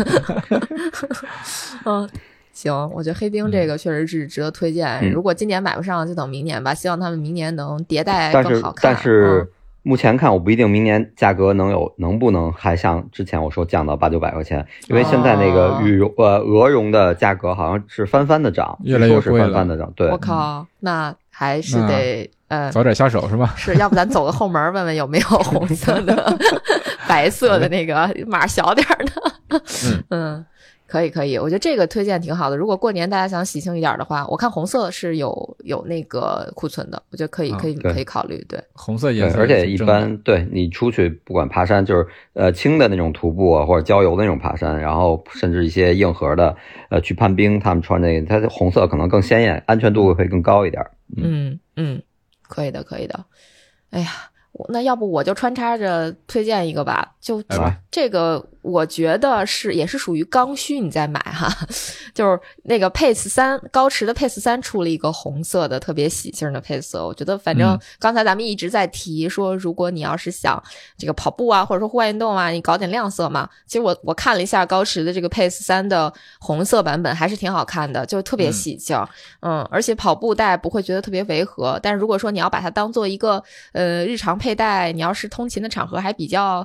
[1.84, 2.08] 嗯，
[2.52, 4.88] 行，我觉得黑冰这个确实是值得推荐。
[5.00, 6.72] 嗯如果今年买不上，就等明年吧。
[6.72, 8.94] 希望他们明年能迭代但是更好看。
[8.94, 9.48] 但是嗯
[9.84, 23.54] 目前看，我不一定明年价格能有能不能还像之前我说降到八九百块钱，因为现在那个哦羽绒呃鹅绒的价格好像是翻番的涨，越来越据说是贵了翻番的涨，对我，靠，那还是得呃，早点下手是吧？
[23.56, 26.38] 是要不咱走个后门问问有没有 红色的、
[27.08, 29.62] 白色的那个码小点儿的。
[29.86, 30.46] 嗯嗯，
[30.86, 32.56] 可以可以，我觉得这个推荐挺好的。
[32.56, 38.44] 如果过年大家想喜庆一点的话，我看红色是有有那个库存的，我觉得可以啊可以可以考虑。
[38.48, 46.54] 对，红色颜色而且一般对你出去不管爬山，就是呃轻的那种徒步啊，或者郊游的那种爬山，然后甚至一些硬核的
[46.90, 50.82] 呃去攀冰，他们穿那个，它的红色可能更鲜艳，安全度会更高一点。
[51.16, 52.02] 嗯嗯，
[52.42, 53.24] 可以的可以的。
[53.90, 54.28] 哎呀。
[54.54, 57.42] 我那要不我就穿插着推荐一个吧，就
[57.90, 61.52] 这个我觉得是也是属于刚需，你再买哈，
[62.14, 70.62] 就是那个 Pace 三高驰的 Pace 三出了一个红色的特别喜庆的配色，我觉得反正嗯刚才咱们一直在提说，如果你要是想
[70.96, 73.48] 这个跑步啊，或者说户外运动啊，你搞点亮色嘛。
[73.66, 78.96] 其实我我看了一下高驰的这个 Pace 三的红色版本，还是挺好看的，就特别嗯喜庆，
[79.40, 81.80] 嗯而且跑步带不会觉得特别违和。
[81.82, 86.64] 但是如果说你要把它当做一个呃日常佩戴，你要是通勤的场合还比较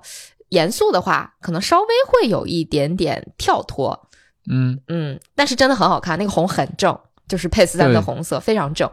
[0.49, 4.07] 严肃的话，可能稍微会有一点点跳脱。
[4.49, 8.89] 嗯，嗯，但是真的很好看，那个红很正，就是佩斯丹的红色非常正。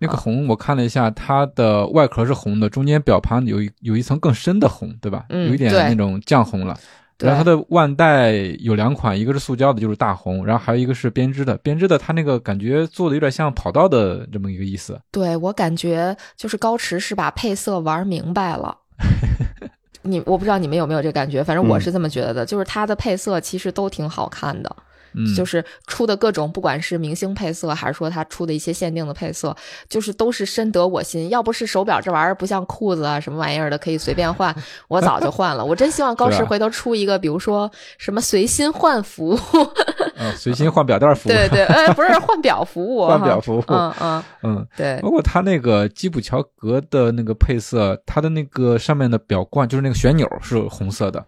[0.00, 5.24] 那个红我看了一下，它的外壳是红的，中间表盘有一有一层更深的红，对吧？
[5.30, 6.78] 嗯有一点那种酱红了。
[7.16, 11.56] 对然后它的腕带有两款，一个是塑胶的，就是大红，然后还有一个是编织的。
[11.58, 15.00] 编织的它那个感觉做的有点像跑道的这么一个意思。
[15.12, 18.78] 对我感觉就是高驰是把配色玩明白了。
[20.04, 24.76] 你我不知道你们有没有这感觉，反正我是这么觉得的，就是它的配色其实都挺好看的。
[25.14, 29.54] 嗯，就是出的各种，不管是明星配色，还是说他出的一些限定的配色，
[29.88, 31.28] 就是都是深得我心。
[31.30, 34.54] 要不是手表这玩意儿不像裤子啊什么玩意儿的可以随便换，
[34.88, 35.64] 我早就换了。
[35.64, 39.38] 我真希望高 驰回头出一个，比如说什么随心换服务，
[40.16, 41.32] 呃，随心换表带服务。
[41.32, 51.24] 对对，呃，不是换表服务， 换表服务嗯嗯，嗯，对包括他那个基普乔格的那个配色，它的那个上面的表冠就是那个旋钮是红色的，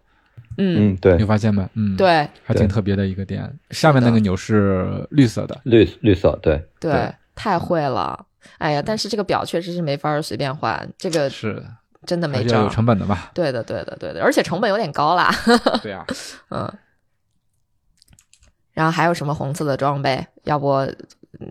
[0.57, 1.67] 嗯，嗯，对你，发现没？
[1.75, 3.51] 嗯，，对对还挺特别的一个点。
[3.71, 8.25] 下面那个钮是绿色的，绿绿色，对，对对，太会了。
[8.57, 11.63] 哎呀，但是这个表确实是没法随便换，这个是
[12.05, 13.31] 真的没招有成本的吧？
[13.33, 15.29] 对的，对的，对的，而且成本有点高啦。
[15.83, 16.05] 对呀，
[16.49, 16.71] 嗯，
[18.73, 20.25] 然后还有什么红色的装备？
[20.45, 20.87] 要不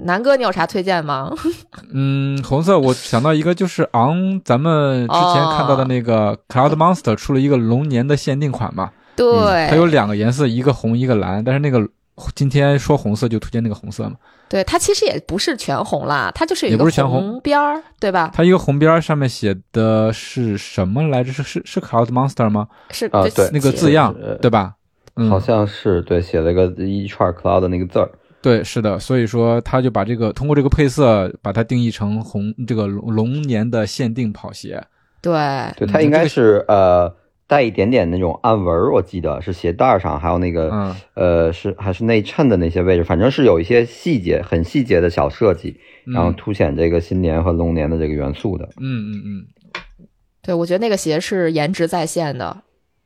[0.05, 1.33] 南哥，你有啥推荐吗？
[1.93, 11.89] 嗯，红色我想到一个，就是昂，咱们之前看到的那个 Cloud Monster 出了一个龙年的限定款嘛，对，它有两个颜色，一个红一个蓝，但是那个
[12.35, 14.17] 今天说红色就推荐那个红色嘛。
[14.49, 18.31] 对，它其实也不是全红啦，它就是有一也个不是全红红边儿，对吧？
[18.33, 21.33] 它一个红边儿上面写的是什么来着？
[21.33, 22.69] 是是是 Cloud Monster 吗？
[22.91, 24.75] 是啊对那个字样呃对吧？
[25.17, 28.09] 嗯，好像是对，写了个一串 cloud 的那个字儿。
[28.43, 34.81] 对，是的，所以说他就把这个通过这个配色把它定义成红这个龙龙年的限定跑鞋。
[35.21, 35.33] 对，
[35.77, 37.13] 对，嗯它应该这个是呃
[37.47, 48.69] 带一点点那种暗纹儿，我记得是鞋带儿上，还有那个、嗯呃是还是内衬的那些位置，反正是有一些细节很细节的小设计，然后嗯凸显这个新年和龙年的这个元素的。
[48.81, 49.47] 嗯嗯嗯，
[50.43, 52.65] 对，我觉得那个鞋是颜值在线的。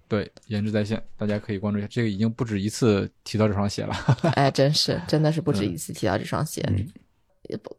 [0.09, 1.89] 对，颜值在线，大家可以关注一下。
[1.89, 3.95] 这个已经不止一次提到这双鞋了。
[4.35, 6.65] 哎，真是，真的是不止一次提到这双鞋。
[6.67, 6.89] 嗯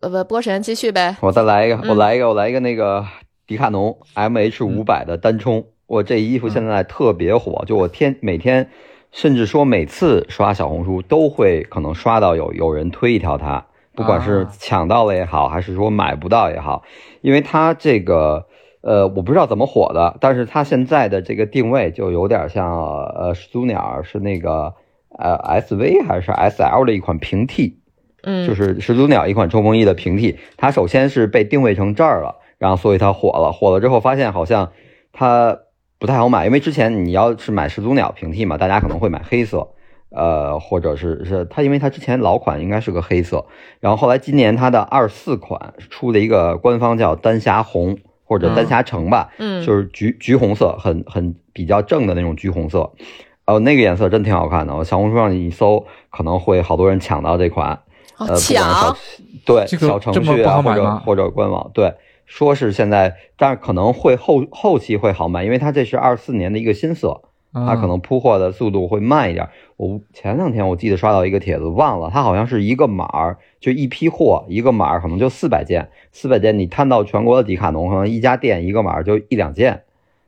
[0.02, 1.18] 呃不，波神继续呗。
[1.22, 3.06] 我再来一个，嗯我来一个，我来一个那个
[3.48, 8.70] 迪卡侬 M H 五百的单冲，我这衣服现在特别火，就我天每天，
[9.12, 16.84] 甚至说每次刷小红书都会可能刷到有有人推一条它，不管是啊抢到了也好，还是说买不到也好，
[17.20, 18.48] 因为它这个。
[18.84, 22.68] 呃，我不知道怎么火的，但是它现在的这个定位就有点像
[23.10, 24.74] 呃始祖鸟是那个
[25.20, 27.78] 呃 SV 还是 SL 的一款平替，
[28.24, 34.72] 嗯，就是始祖鸟一款冲锋衣的平替，它首先是被定位成这儿了，然后所以它火了，火了之后发现好像
[35.14, 35.60] 它
[36.02, 39.68] 不太好买，因为之前你要是买始祖鸟平替嘛，大家可能会买黑色，
[40.10, 43.46] 呃，或者是是它，因为它之前老款应该是个黑色，
[43.80, 52.92] 然后后来今年它的二四款出了一个官方叫丹霞红或者丹霞橙吧，嗯，就是橘橘红色，很很比较正的那种橘红色，
[53.46, 54.76] 哦，那个颜色真挺好看的。
[54.76, 57.80] 我小红书上一搜，可能会好多人抢到这款。
[58.38, 58.96] 抢，
[59.46, 61.94] 对小程序啊，或者或者官网，对，
[62.32, 69.50] 说是现在，但是可能会后后期会好卖，因为它这是二四年的一个新色，它啊可能铺货的速度会慢一点。
[69.76, 79.82] 我前两天我记得刷到一个帖子，忘了，它好像是一个码儿，就一批货，一个码儿可能就四百件，四百件你摊到全国的迪卡侬，可能一家店一个码儿就一两件，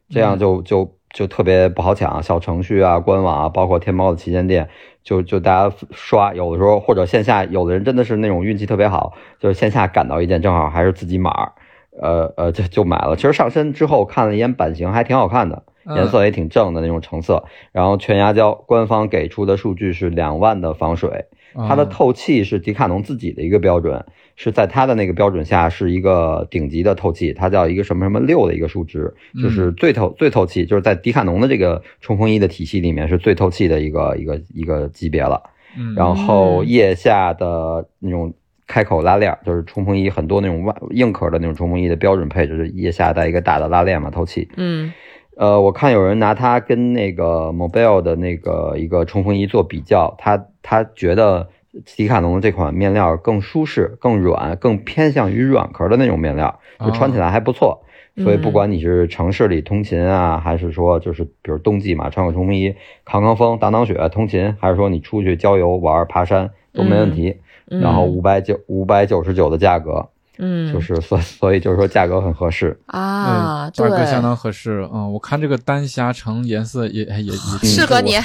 [0.09, 2.21] 这样就就就特别不好抢。
[2.21, 4.67] 小程序啊、官网啊，包括天猫的旗舰店，
[5.03, 11.51] 就就大家刷，有的时候或者线下，有的人真的是那种运气特别好，就是线下赶到一件，正好还是自己码儿，
[12.01, 13.15] 呃呃，就就买了。
[13.15, 15.63] 其实上身之后看了一眼版型，还挺好看的。
[15.67, 24.05] 嗯颜色也挺正的那种橙色，然后全牙胶，官方给出的数据是两万的防水，它的啊透气是迪卡侬自己的一个标准，
[24.37, 35.43] 是在它的那个标准下是一个顶级的透气，它叫一个什么什么六的一个数值，就是最透最透气，就是在迪卡侬的这个冲锋衣的体系里面是最透气的一个一个一个级别了。
[35.75, 38.33] 嗯然后嗯腋下的那种
[38.73, 44.49] 开口拉链儿，就是冲锋衣很多那种外硬壳的那种冲锋衣的标准配置，是腋下带一个大的拉链嘛，透气。
[44.57, 44.91] 嗯
[45.37, 51.49] 呃，我看有人拿它跟那个 Mobile 的那个一个冲锋衣做比较，他他觉得
[51.85, 57.83] 迪卡侬这款面料更舒适、更软、更偏向于软壳的那种面料，就穿起来还不错。
[58.17, 62.73] 所以不管你是城市里通勤啊，还是说就是比如冬季嘛，穿个冲锋衣
[63.05, 67.29] 扛扛风、挡挡雪通勤，还是说你出去郊游玩、爬山都没问题。
[67.29, 67.39] 嗯，
[67.81, 70.05] 然后五百九五百九十九的价格，
[70.37, 72.77] 嗯，就是所所以就是说价格很合适。
[72.87, 74.87] 啊，嗯价格，相当合适。
[74.93, 77.31] 嗯，我看这个丹霞橙颜色也也也
[77.63, 78.17] 适合你。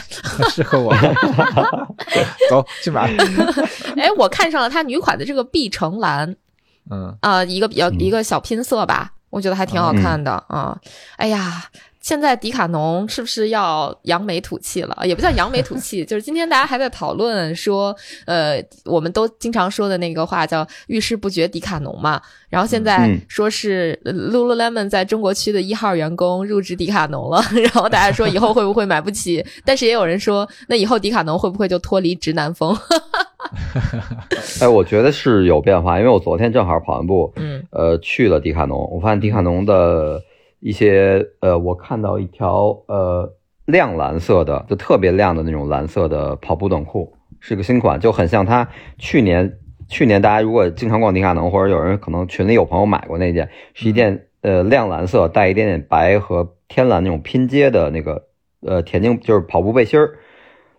[0.51, 0.95] 适合我。
[2.51, 3.11] 走去买。
[3.97, 6.35] 哎，我看上了它女款的这个碧橙蓝
[6.91, 10.79] 嗯啊、一个比较嗯一个小拼色吧，我觉得还挺好看的啊、
[11.17, 11.65] 哎呀，
[12.01, 14.97] 现在迪卡侬是不是要扬眉吐气了？
[15.05, 17.95] 也不叫扬眉吐气， 就是今天大家还在讨论说，
[18.27, 22.21] 呃，我们都经常说的那个话叫“遇事不决迪卡侬”嘛。
[22.49, 29.45] 然后现在嗯说是呃 Lululemon 在中国区的一号员工入职迪卡侬了， 然后大家说以后会不会买不起？
[29.65, 32.75] 但是也有人说，那以后迪卡侬会不会就脱离直男风？
[34.61, 40.23] 哎，我觉得是有变化，因为我昨天正好跑完步，嗯呃，去了迪卡侬，我发现迪卡侬的
[40.61, 43.33] 一些呃，我看到一条呃
[43.67, 48.69] 亮蓝色的，就特别亮的那种蓝色的跑步短裤，是个新款，就很像它
[48.99, 58.25] 去年去年大家如果经常逛迪卡侬，或者有人可能群里有朋友买过那件，是一件呃亮蓝色带一点点白和天蓝那种拼接的那个
[58.61, 60.19] 呃田径就是跑步背心儿。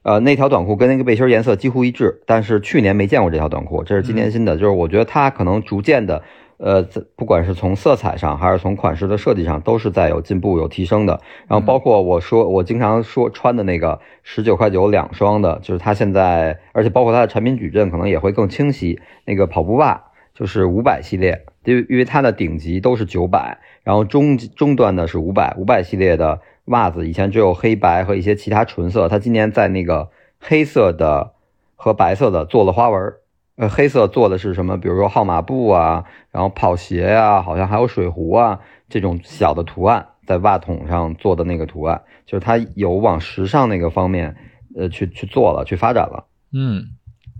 [0.01, 4.55] 呃，那条短裤跟那个背心儿颜色几乎一致，但是去年没见过这条短裤，这是今年新的。
[4.55, 6.23] 就是我觉得它可能逐渐的
[6.59, 11.21] 呃，在不管是从色彩上还是从款式的设计上，都是在有进步、有提升的。
[11.47, 18.99] 然后包括我说我经常说穿的那个十九块九两双的，就是它现在，而且包括它的产品矩阵可能也会更清晰。
[19.23, 30.09] 那个跑步袜就是五百系列，因为因为它的顶级都是九百，然后中中端的是五百，五百系列的袜子以前只有黑白和一些其他纯色，它今年在那个
[30.41, 31.31] 黑色的
[31.77, 33.13] 和白色的做了花纹。
[33.59, 34.77] 呃，黑色做的是什么？
[34.77, 38.57] 比如说号码布啊，然后跑鞋啊，好像还有水壶啊
[38.87, 44.33] 这种小的图案，在袜筒上做的那个图案，就是它有往时尚那个方面，
[44.77, 46.25] 呃，去去做了，去发展了。
[46.53, 46.81] 嗯，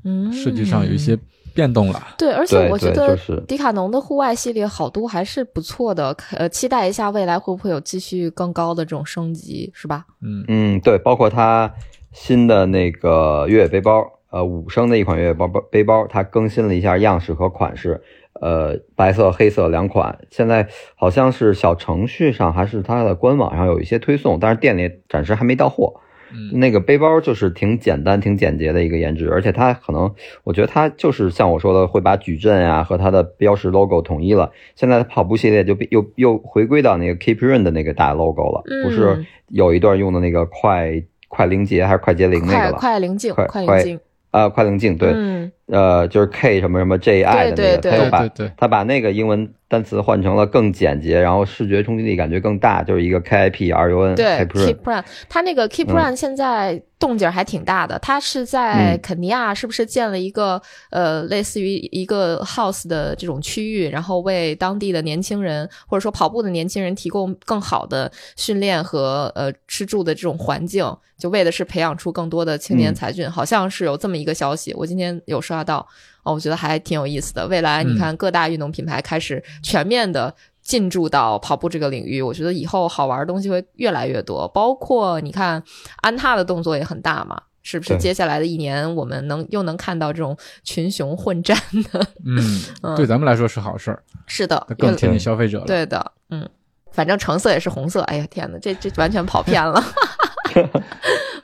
[0.04, 1.18] 嗯，设计上有一些
[1.56, 2.08] 变动了。
[2.18, 10.06] 对，而且我觉得对就是迪卡侬的户外系列好多还是不错的，呃，期待一下未来会不会有继续更高的这种升级，是吧？
[10.22, 11.74] 嗯嗯，对，包括它
[12.12, 18.02] 新的那个越野背包，呃，五升的一款越野包包背包，它更新了一下样式和款式，
[18.40, 26.02] 呃，白色、黑色两款，现在好像是小程序上还是它的官网上有一些推送，但是店里暂时还没到货。
[26.32, 30.14] 嗯那个背包就是挺简单、挺简洁的一个颜值，而且它可能，
[30.44, 34.52] 我觉得它就是像我说的，会把矩阵啊和它的标识 logo 统一了。
[34.76, 42.78] 现在跑步系列就又又回归到那个 Keep Run 的那个大 logo 了，嗯不是有一段用的那个快快灵节还是快捷灵那快个了？
[42.78, 43.00] 快
[43.48, 43.84] 快快快
[44.32, 48.48] 啊，快棱镜对，嗯，呃，就是 K 什么什么 J I 的那个，对对他又把对对。
[48.48, 55.96] 对他把那个英文单词换成了更简洁，然后视觉冲击力感觉更大，就是一个 K I P R U N 对 Keep Run，Keep Run，它那个 Keep 嗯。
[55.96, 59.00] Run 现在动静还挺大的，他是在嗯。
[59.02, 60.60] 肯尼亚，是不是建了一个
[60.90, 70.84] 呃类似于一个 house 的这种区域，然后为当地的年轻人或者说跑步的年轻人提供更好的训练和呃吃住的这种环境，
[71.18, 72.96] 就为的是培养出更多的青年嗯。
[72.96, 75.88] 才俊，好像是有这么一个消息，我今天有刷到，
[76.24, 77.48] 哦，我觉得还挺有意思的。
[77.48, 84.48] 未来你嗯看各大运动品牌开始全面的进驻到跑步这个领域，我觉得以后好玩的东西会越来越多。
[84.50, 85.64] 包括你看
[86.02, 87.98] 安踏的动作也很大嘛，是不是？
[87.98, 91.58] 接下来的一年，我们能又能看到这种群雄混战
[91.92, 92.06] 的？
[92.26, 95.66] 嗯，对咱们来说是好事儿，是的，更贴近消费者了。
[95.66, 96.48] 对的，嗯，
[96.92, 98.02] 反正成色也是红色。
[98.02, 99.84] 哎呀，天哪，这这完全跑偏了。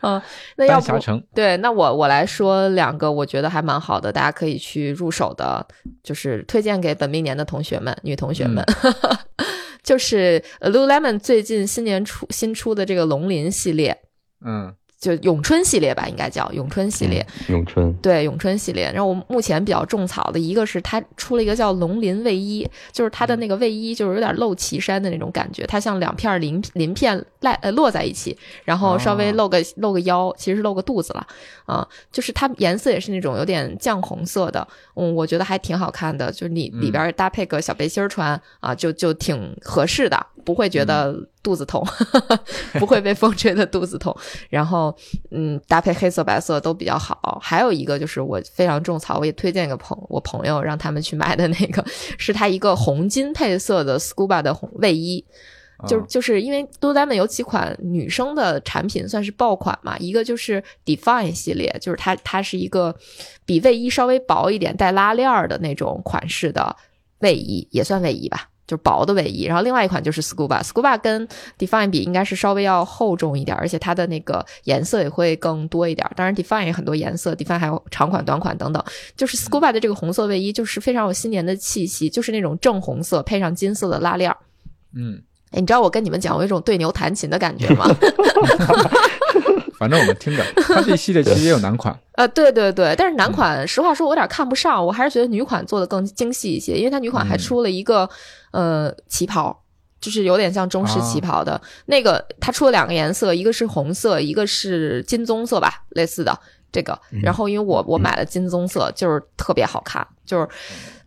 [0.02, 0.22] 嗯，
[0.58, 5.66] 那要不城，对，那我我来说两个我觉得还蛮好的，大家可以去入手的，
[6.04, 8.64] 就是推荐给本命年的同学们、女同学们，
[9.84, 13.98] 就是呃 Lululemon 最近新年出新出的这个龙鳞系列，
[14.46, 14.74] 嗯
[15.06, 17.24] 就咏春系列吧，应该叫咏春系列。
[17.50, 31.28] 咏春，对咏春系列，然后我目前比较种草的一个是它出了一个叫龙鳞卫衣，就是它的那个卫衣就是有点露脐衫的那种感觉，它像两片鳞鳞片赖呃落在一起，然后稍微哦露个、露个腰，其实是露个肚子了。
[31.66, 41.16] 啊，就是它颜色也是那种有点酱红色的，嗯，我觉得还挺好看的，就是你里边搭配个小背心儿穿啊，就就挺合适的，不会觉得
[41.46, 41.86] 肚子痛，
[42.80, 44.16] 不会被风吹的肚子痛，
[44.50, 44.92] 然后
[45.30, 47.38] 嗯，搭配黑色、白色都比较好。
[47.40, 51.86] 还有一个就是我非常种草，我也推荐给朋我朋友让他们去买的那个，
[52.18, 55.24] 是它一个红金配色的 scuba 的红卫衣。
[55.90, 62.96] 就啊就是因为 Lululemon 有几款女生的产品算是爆款嘛，一个就是 Define 系列，就是它它是一个
[63.46, 66.74] 比卫衣稍微薄一点、带拉链儿的那种款式的
[67.20, 69.46] 卫衣，也算卫衣吧，就是薄的卫衣。
[69.46, 76.10] 然后另外一款就是 Scuba，Scuba 跟 Define 比应该是稍微要厚重一点，而且它的那个颜色也会更多一点。
[76.16, 78.84] 当然 Define 也很多颜色，Define 还有长款、短款等等。
[79.16, 84.38] 就是 Scuba 的这个红色卫衣，就是非常有新年的气息，就是那种正红色配上金色的拉链儿。
[84.96, 87.86] 嗯，哎，你知道我跟你们讲，我有一种对牛弹琴的感觉吗？
[89.78, 98.10] 反正我们听着，它这一系列其实也有男款， 呃，对对对，但是男款，实话说，我有点看不上，我还是觉得女款做的更精细一些，因为它女款还嗯出了一个、
[98.52, 99.62] 呃旗袍。
[100.02, 106.38] 就是有点像中式旗袍的、那个，它出了两个颜色，一个是红色，一个是金棕色吧，类似的
[106.72, 107.00] 这个。
[107.24, 110.48] 然后因为我我买了金棕色，就是特别好看，就是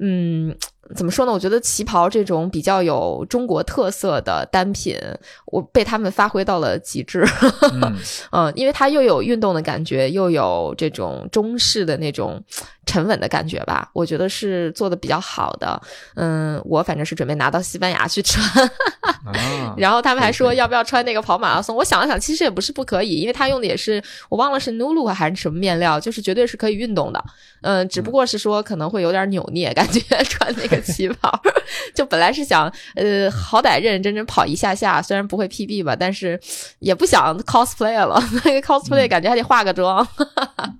[0.01, 0.53] 嗯，
[0.97, 1.33] 怎么说呢？
[1.33, 4.97] 我觉得旗袍这种比较有中国特色的单品，
[5.47, 7.27] 我被他们发挥到了极致。
[7.73, 7.95] 嗯
[8.33, 12.43] 嗯，因为它又有运动的感觉，又有这种中式的那种
[12.89, 15.81] 沉稳的感觉吧，我觉得是做的比较好的。
[16.15, 18.43] 嗯，我反正是准备拿到西班牙去穿，
[19.03, 21.77] 啊， 然后他们还说要不要穿那个跑马拉松。
[21.77, 27.23] 我想了想，其实也不是不可以，因为他用的也是我忘了是 Nulu 还是什么面料，就是绝对是可以运动的。
[27.61, 31.39] 嗯，只不过是说可能会有点扭捏，感觉 穿那个旗袍。
[31.95, 36.41] 就本来是想，呃，好歹认认真真跑一下下，虽然不会 PB 吧，但是
[36.79, 38.23] 也不想 cosplay 了。
[38.45, 40.07] 那个 cosplay 感觉还得化个妆。
[40.57, 40.79] 嗯，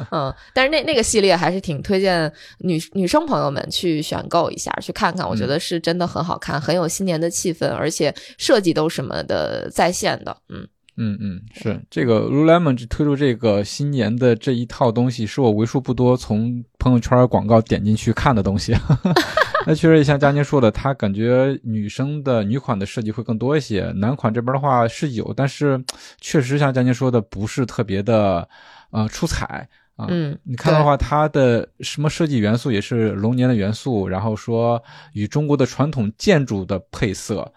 [0.52, 10.66] 但是那那个系列还是挺推荐女女生朋友们去选购一下，去看看，我觉得是真的很好看，很有新年的气氛，而且设计都什么的在线的，嗯。
[10.96, 18.76] 嗯嗯，是这个 Lululemon 推出这个新年的这一套东西，是我为数不多从朋友圈广告点进去看的东西。
[19.66, 25.82] 那确实像佳宁说的，他感觉女生的女款的设计会更多一些，男款这边的话是有，但是
[26.20, 28.48] 确实像佳宁说的，不是特别的
[28.94, 30.06] 呃出彩啊。
[30.08, 34.82] 嗯，你看的话，它的什么设计元素也是龙年的元素，然后说
[35.12, 37.52] 与中国的传统建筑的配色。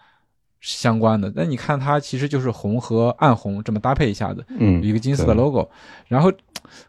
[0.60, 5.70] 相关的，那你看它其实就是红和暗红这么搭配一下子，嗯，一个金色的 logo，
[6.08, 6.32] 然后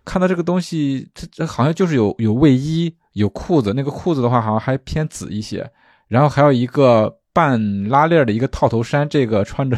[0.03, 5.69] 看到这个东西，它这好像就是有有卫衣，有裤子，那个裤子的话好像还偏紫一些，
[6.07, 9.77] 然后还有一个半拉链的一个套头衫，这个穿着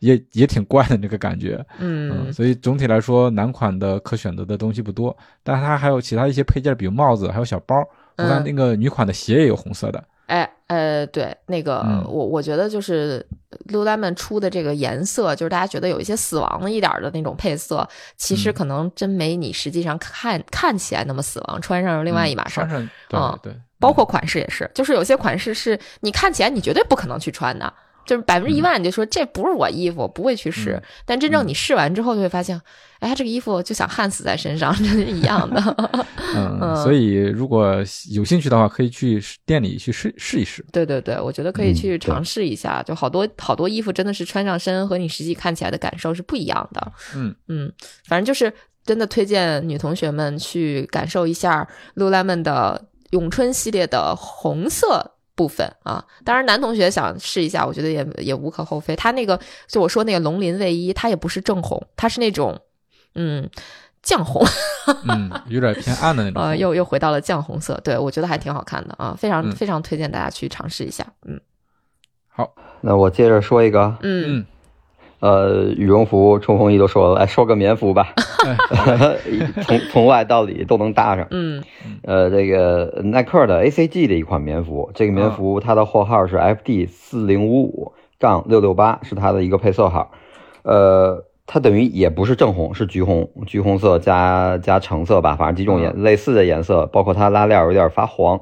[0.00, 7.76] 也也挺怪的那个感觉，嗯，所以总体来说男款的可选择的东西不多，但是它还有其他一些配件，比如帽子，还有小包，
[8.16, 10.04] 我看那个女款的鞋也有红色的。
[10.30, 13.26] 哎，呃，对，那个我我觉得就是
[13.68, 22.68] Lululemon 出的这个颜色，就是大家觉得有一些死亡一点的那种配色，其实可能真没你实际上看看起来那么死亡，穿上是另外一码事儿。
[23.12, 27.72] 嗯，对，包括款式也是，就是有些款式是你看起来你绝对不可能去穿的。
[28.06, 30.82] 就是百分之一万，你就说这不是我衣服，不会去试。
[31.04, 32.60] 但真正你试完之后，就会发现，
[32.98, 35.62] 哎，这个衣服就想焊死在身上， 这是一样的。
[36.34, 37.76] 嗯，所以如果
[38.10, 40.64] 有兴趣的话，可以去店里去试试一试。
[40.72, 42.82] 对对对，我觉得可以去尝试一下。
[42.82, 46.92] 就好多好多衣服，真的是穿上身和你实际看起来的感受是不一样的。
[47.14, 47.72] 嗯嗯，
[48.06, 48.52] 反正就是
[48.84, 55.12] 真的推荐女同学们去感受一下 Lululemon 的咏春系列的红色。
[55.40, 58.94] 部分啊，当然男同学想试一下，我觉得也也无可厚非。
[58.94, 62.60] 他那个就我说那个龙鳞卫衣，它也不是正红，它是那种
[63.14, 63.48] 嗯
[64.02, 64.44] 酱红，
[65.08, 66.42] 嗯，有点偏暗的那种。
[66.44, 71.06] 呃，又又回到了酱红色，对我觉得还挺好看的啊，非常非常推荐大家去尝试一下。
[71.24, 71.40] 嗯，
[72.28, 74.44] 好，那我接着说一个，嗯。
[75.20, 78.14] 呃，羽绒服、冲锋衣都说了，来说个棉服吧，
[79.66, 81.26] 从从外到里都能搭上。
[81.30, 81.62] 嗯，
[82.02, 90.10] 呃，这个耐克的 ACG 的一款棉服，这个棉服它的货号是 FD 四零五五杠六六八，是它的一个配色号。
[90.62, 98.40] 呃，它等于也不是正红，是橘红，橘红色加加橙色吧，反正几种颜类似的颜色，包括它拉链有点发黄，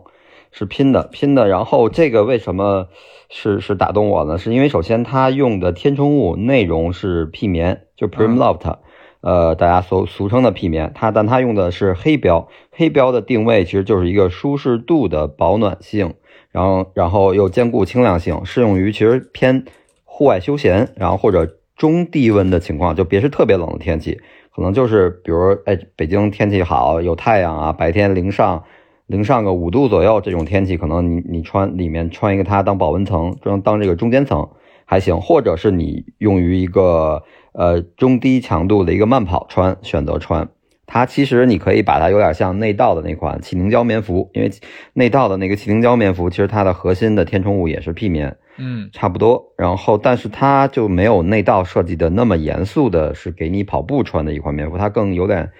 [0.52, 1.48] 是拼的拼的。
[1.48, 2.86] 然后这个为什么？
[3.30, 8.76] 是是打动我呢，是因为首先它用的填充物内容是 P 棉，就 Primloft，
[9.20, 16.14] 呃，大家俗俗称的 P 棉，它但它用的是黑标，黑标的定位其实就是一个舒适度的保暖性，
[16.50, 19.64] 然后然后又兼顾轻量性，适用于其实偏
[20.04, 24.18] 户外休闲，然后或者中低温的情况，就别是特别冷的天气，
[24.54, 28.64] 可能就是比如哎北京天气好有太阳啊，白天零上。
[29.08, 34.46] 零上个五度左右这种天气，可能你你穿里面穿一个它当保温层，当当这个中间层
[34.84, 40.50] 还行，或者是你用于一个呃中低强度的一个慢跑穿，选择穿
[40.86, 41.06] 它。
[41.06, 44.50] 其实你可以把它有点像内道的那款气凝胶棉服，因为
[44.92, 49.54] 内道的那个气凝胶棉服，其实它的核心的填充物也是 P 棉，嗯，差不多。
[49.56, 55.50] 然后但是它就没有内道设计的那么严肃的，是给你跑步穿的一款棉服，它更有点。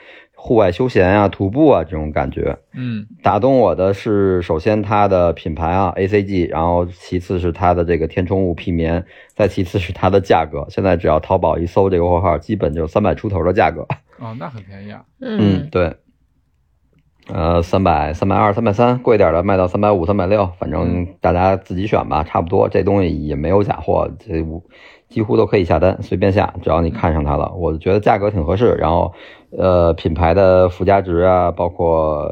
[0.40, 10.64] 户外休闲啊，徒步啊，这种感觉，嗯，打动我的是，首先它的品牌啊，ACG，然后其次是它的这个填充物 P 棉，再其次是它的价格。
[10.70, 13.82] 现在只要淘宝一搜这个货号，基本就三百出头的价格。
[14.20, 15.02] 哦，那很便宜啊。
[15.20, 15.92] 嗯，对。
[17.30, 22.70] 呃，三百、三百二、三百三，贵点的卖到三百五、三百六，反正大家自己选吧，差不多。
[22.70, 24.42] 这东西也没有假货，这
[25.10, 28.72] 几乎都可以下单，随便下，只要你看上它了，我觉得价格挺合适。
[28.76, 29.12] 然后，
[29.50, 32.30] 呃，品牌的附加值啊，包括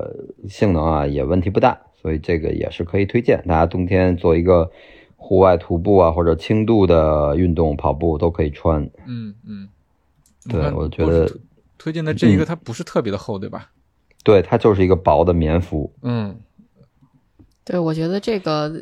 [0.48, 3.42] 性能啊，也问题不大，所以这个也是可以推荐。
[3.46, 4.70] 大家冬天做一个
[5.16, 8.82] 户外徒步啊，或者轻度的运动跑步都可以穿。
[9.06, 9.68] 嗯嗯，
[10.48, 11.30] 对，我觉得
[11.78, 13.70] 推荐的这一个它不是特别的厚，对吧？
[14.22, 15.92] 对，它就是一个薄的棉服。
[16.02, 16.36] 嗯，
[17.66, 18.72] 对，我觉得这个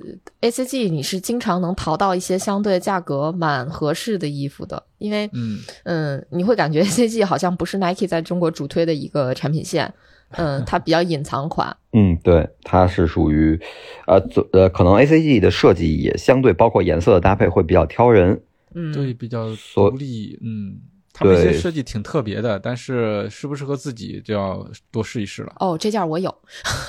[0.42, 9.94] A C G 你是经常能淘到一些相对价格蛮合适的衣服的，因为嗯嗯，你会感觉 A C G 好像不是 Nike 在中国主推的一个产品线，
[10.32, 11.74] 嗯，它比较隐藏款。
[11.96, 13.58] 嗯，对，它是属于
[14.06, 14.22] 呃，
[14.52, 18.42] 呃，可能 A C G 的设计也相对包括颜色的搭配会比较挑人。
[18.74, 20.38] 嗯，对，比较独立。
[20.42, 20.76] 嗯。
[21.16, 25.54] 他们一些设计挺特别的，但是适不适合自己就要多试一试了。
[25.60, 26.34] 哦，这件我有，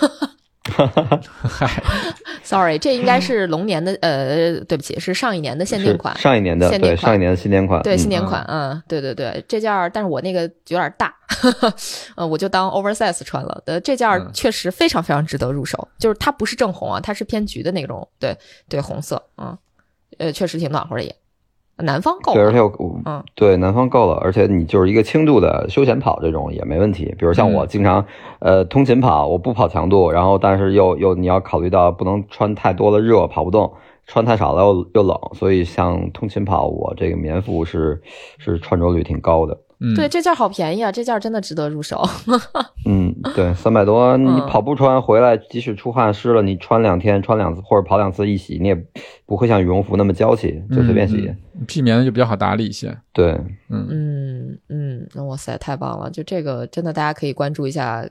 [0.78, 1.70] 嗨，
[2.44, 6.16] Sorry，这应该是龙年的，呃，对不起，是上一年的限定款。
[6.18, 11.14] 上一年的限定款对上一年的新年款，对嗯新年款，嗯，对对对，这件儿，但是我那个有点大，
[12.16, 13.64] 呃，我就当 oversize 穿了。
[13.66, 18.38] 呃，这件儿嗯确实非常非常值得入手，就是它不是正红啊，它是偏橘的那种，对
[18.70, 19.58] 对，红色，嗯，
[20.18, 21.16] 呃，确实挺暖和的也。
[21.78, 27.14] 南方够了对，而，且我嗯对南方够了，而且你就是一个轻度的休闲跑这种也没问题。
[27.20, 28.06] 比如像我嗯经常、
[28.40, 33.74] 呃通勤跑，我不跑强度，然后但是又又你要考虑到不能穿太多了热，跑不动；
[34.08, 38.02] 穿太少了又又冷，所以像通勤跑，我这个棉服是
[38.38, 39.58] 是穿着率挺高的。
[39.80, 42.04] 嗯，对，这件好便宜啊，这件真的值得入手。
[42.88, 48.86] 嗯，对，三百多，你嗯跑步穿回来，即使出汗湿了，你穿两天，穿两次或者跑两次一洗，你也
[49.26, 51.18] 不会像羽绒服那么娇气，就随便洗。
[51.18, 52.96] 嗯嗯屁棉的就比较好打理一些。
[53.14, 53.32] 对，
[53.70, 56.10] 嗯，嗯嗯，那哇塞，太棒了！
[56.12, 58.06] 就这个真的大家可以关注一下。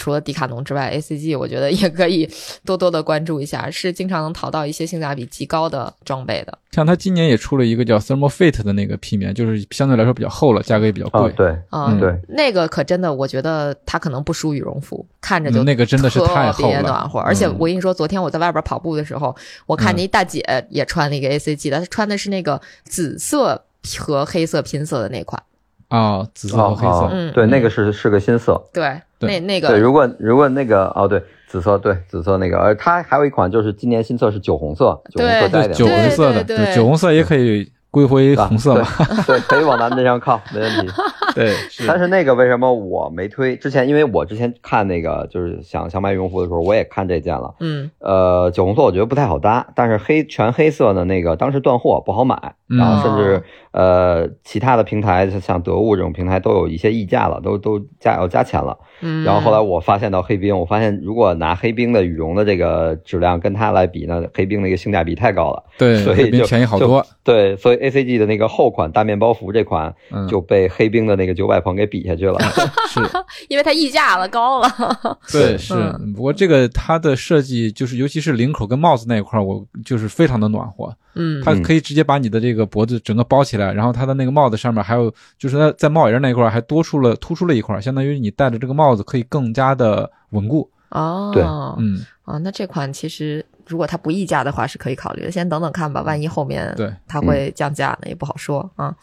[0.00, 2.26] 除了迪卡侬之外，ACG 我觉得也可以
[2.64, 6.58] 多多的关注一下，是经常能淘到一些性价比极高的装备的。
[6.72, 11.20] 像它今年也出了一个叫 Thermal Fit 的那个皮棉，就是相对来说比较厚了，价格也比较贵。
[11.20, 17.20] 哦，对，啊、嗯对，那个可真的，我觉得它可能不输羽绒服，看着就嗯那个真的是太厚了特别暖和。
[17.20, 19.36] 而且嗯我跟你说，昨天我在外边跑步的时候，
[19.66, 23.62] 我看见一大姐也穿了一个 ACG 的，她穿的是那个紫色
[23.98, 25.42] 和黑色拼色的那款。
[25.90, 27.08] 啊，紫色黑色。
[27.12, 28.60] 嗯对，那个是是个新色。
[28.72, 38.86] 对，那那个对如果如果那个哦，对，紫色，对，紫色那个，而，它还有一款就是今年新色是酒红色，酒红色带点，酒红，色的，酒红色也可以归回红色嘛。
[39.26, 40.92] 对，对，可以往咱们这上靠，没问题。
[41.34, 41.54] 对，
[41.86, 43.56] 但是那个为什么我没推？
[43.56, 47.54] 之前因为我之前看那个就是想想买羽绒服的时候，我也看这件了。
[47.60, 58.78] 嗯呃，酒红色我觉得不太好搭，但是黑全黑色的那个当时断货不好买，嗯然后甚至哦呃其他的平台像得物这种平台都有一些溢价了，都都加要加钱了。
[59.02, 65.64] 嗯，然后后来我发现到黑冰，我发现如果拿黑冰的羽绒的这个质量跟它来比呢，黑冰那个性价比太高了。
[65.78, 67.04] 对，所以就便宜好多。
[67.22, 72.38] 对，所以 A C G 的那个厚款大面包服这款嗯，就被黑冰的那个九百蓬给比下去了。
[72.88, 73.00] 是，
[73.48, 74.68] 因为它溢价了，高了。
[75.30, 75.74] 对，是。
[76.16, 80.96] 不过这个它的设计，就是尤其是领口跟帽子那一块儿，我就是非常的暖和。
[81.14, 90.70] 嗯它可以直接把你的这个脖子整个包起来，然后它的那个帽子上面还有，就是它在帽檐那一块儿还多出了突出了一块儿，相当于你戴着这个帽子可以更加的稳固。
[90.90, 91.42] 哦，对
[91.78, 98.94] 嗯，啊，那这款其实如果它不溢价的话是可以考虑的，先等等看吧，万一后面对它会降价呢，也不好说啊。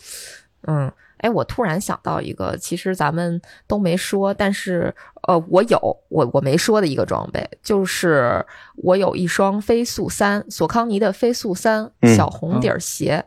[0.63, 4.93] 嗯，哎，我突然想到一个，其实咱们都没说，但是
[5.28, 8.45] 呃，我有我我没说的一个装备，就是
[8.76, 12.15] 我有一双飞速三索康尼的飞速三嗯。
[12.15, 13.26] 小红底儿鞋。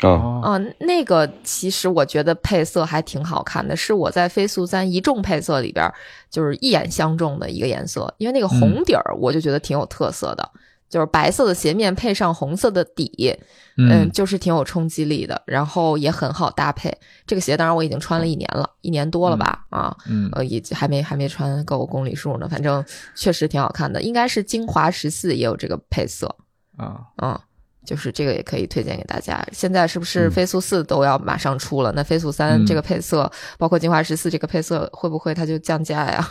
[0.00, 5.94] 啊，哦，啊、那个其实我觉得配色还挺好看的，是我在飞速三一众配色里边儿
[6.28, 10.50] 就是一眼相中的一个颜色，因为那个红底儿我就觉得挺有特色的，
[10.88, 13.34] 就是白色的鞋面配上红色的底，
[13.76, 16.96] 嗯，嗯，就是挺有冲击力的，然后也很好搭配。
[17.26, 22.84] 这个鞋当然我已经穿了一年了，一年多了吧，啊，嗯，呃，也还没还没穿够公里数呢，反正
[23.14, 26.34] 确实挺好看的，应该是精华十四也有这个配色，
[26.76, 27.38] 啊，嗯，
[27.84, 29.44] 就是这个也可以推荐给大家。
[29.52, 31.92] 现在是不是嗯飞速四都要马上出了？
[31.96, 36.30] 那飞速三嗯这个配色，包括精华十四这个配色，会不会它就降价呀？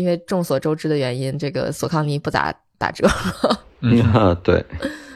[0.00, 3.06] 因为众所周知的原因，这个索康尼不咋打折。
[3.80, 4.64] 嗯， 对，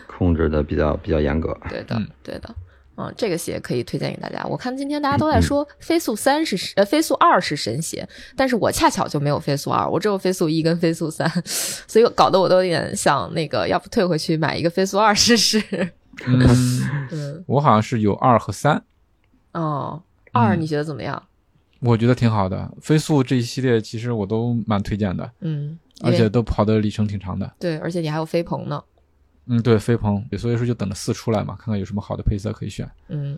[0.06, 1.56] 控制的比较比较严格。
[1.68, 2.54] 对的嗯，对的。
[2.96, 4.44] 嗯，这个鞋可以推荐给大家。
[4.48, 15.60] 我看今天大家都在说飞速三是呃飞速二是神鞋，但是我恰巧就没有飞速二，我只有飞速一跟飞速三， 所以搞得我都有点想那个，要不退回去买一个飞速二试试。
[16.24, 16.38] 嗯，
[17.10, 18.80] 嗯，我好像是有二和三，
[19.54, 20.00] 哦，
[20.32, 21.20] 二嗯你觉得怎么样？
[21.84, 22.70] 我觉得挺好的。
[22.80, 27.52] 飞速这一系列其实我都蛮推荐的，嗯，而且都跑的里程挺长的。
[27.58, 28.82] 对，而且你还有飞鹏呢。
[29.46, 32.90] 嗯，对，飞鹏，所以说就等着四出来嘛，看看有什么好的配色可以选。
[33.08, 33.36] 嗯，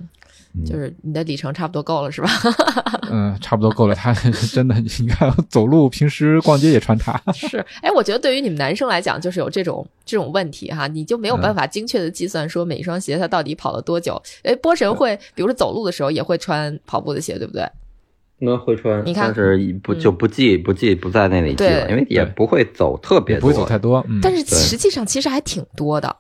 [0.55, 2.29] 嗯就是你的里程差不多够了是吧？
[3.11, 3.95] 嗯，差不多够了。
[3.97, 7.21] 他真的， 你看走路，平时逛街也穿它。
[7.35, 14.23] 是，哎，我觉得对于你们男生来讲，就是有这种这种问题哈，你就没有办法精确的计算说每一双鞋它到底跑了多久。
[14.45, 17.69] 哎，波神会，比如说走路的时候也会穿跑步的鞋，对不对？
[18.39, 24.05] 那会穿，你看但是不嗯就不记不记不在那里记了，因为也不会走特别多，不会走太多。
[24.09, 26.17] 嗯，但是实际上其实还挺多的。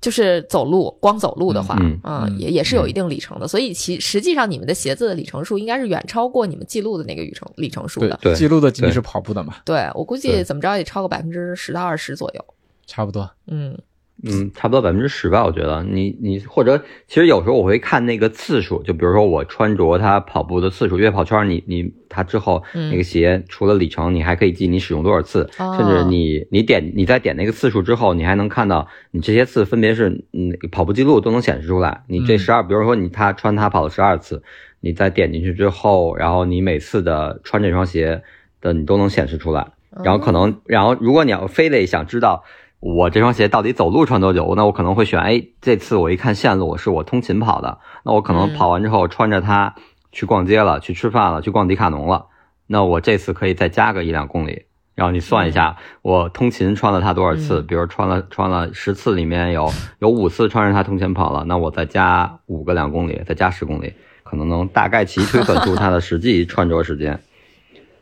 [0.00, 8.18] 就是走路，光走路的话，嗯嗯也也是有一定里程的，所以其实际上你们的鞋子的里程数应该是远超过你们记录的那个里程里程数的。
[8.22, 12.42] 对记录的仅仅是跑步的嘛，对我估计怎么着也超过百分之十到二十左右。
[12.86, 13.30] 差不多。
[13.46, 13.78] 嗯，
[14.22, 15.82] 嗯，差不多百分之十吧，我觉得。
[15.82, 22.90] 你你或者其实有时候我会看那个次数，就比如说我穿着它跑步的次数，越野跑圈你你它之后嗯。
[22.90, 32.38] 那个鞋除了里程，你还可以记你使用多少次，哦甚至你你点你在点那个次数之后，你还能看到你这些次分别是嗯跑步记录都能显示出来，你这嗯。
[32.38, 34.42] 十二，比如说你他穿它跑了十二次，
[34.80, 38.22] 你再点进去之后，然后你每次的穿这双鞋
[38.60, 39.66] 的你都能显示出来。
[40.04, 42.44] 然后可能，然后如果你要非得想知道
[42.80, 49.74] 我这双鞋到底走路穿多久，那我可能会选，哎，这次我一看线路是我通勤跑的，那我可能嗯跑完之后穿着它
[50.10, 52.26] 去逛街了，去吃饭了，去逛迪卡侬了，
[52.66, 54.64] 那我这次可以再加个一两公里。
[54.94, 57.60] 然后你算一下，我通勤穿了它多少次？
[57.60, 67.20] 嗯比如穿了穿了十次，里面有有五次穿着它通勤跑了，那我再加五个两公里，再加十公里，可能能大概其推算出它的实际穿着时间。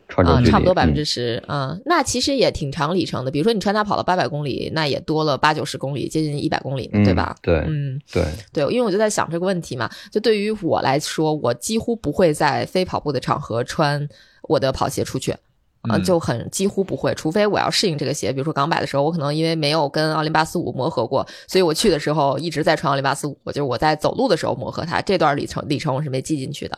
[0.09, 3.31] 穿着啊，差不多百分嗯之十，啊，那其实也挺长里程的。
[3.31, 7.35] 比如说你穿它跑了八百公里，那也多了八九十公里，接近一百公里，嗯对吧？
[7.41, 9.89] 对嗯，对，对，因为我就在想这个问题嘛。
[10.11, 14.05] 就对于我来说，我几乎不会在非跑步的场合穿
[14.41, 15.33] 我的跑鞋出去。
[15.81, 18.33] 啊、嗯就很几乎不会，除非我要适应这个鞋。
[18.33, 25.01] 比如说港百的时候，我可能因为没有跟奥林巴斯五磨合过，所以我去的时候一直在穿奥林巴斯五，就是我在走路的时候磨合它。
[25.01, 26.77] 这段里程里程我是没记进去的，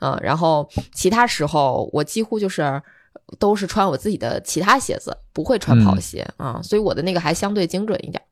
[0.00, 2.82] 嗯，然后其他时候我几乎就是
[3.38, 8.22] 都是穿我自己的其他鞋子，不会穿跑嗯鞋啊、所以我的那个还相对精准一点。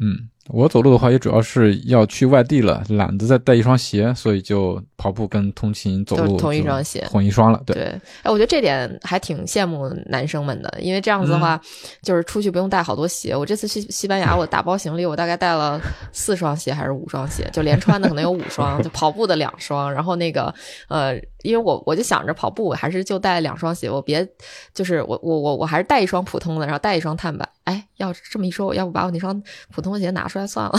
[0.00, 7.62] 嗯，我走路的话也主要是要去外地了，懒得再带一双鞋，所以就跑步跟通勤走路同一双鞋同一双了。
[7.64, 7.84] 对，对，
[8.22, 11.60] 哎，我觉得这点还挺羡慕男生们的，因为这样子的话，
[12.02, 13.36] 就是出去不用带好多鞋。
[13.36, 15.80] 我这次去西班牙，我打包行李，我大概带了
[16.12, 20.52] 四双鞋还是五双鞋，就连穿的可能有五双，就跑步的两双，然后那个
[20.88, 24.26] 呃，因为我我就想着跑步，我还是就带两双鞋，我别
[24.74, 27.48] 就是我我我我还是带一双普通的，然后带一双碳板。
[27.64, 29.40] 哎，要这么一说，我要不把我那双
[29.70, 30.72] 普通鞋拿出来算了，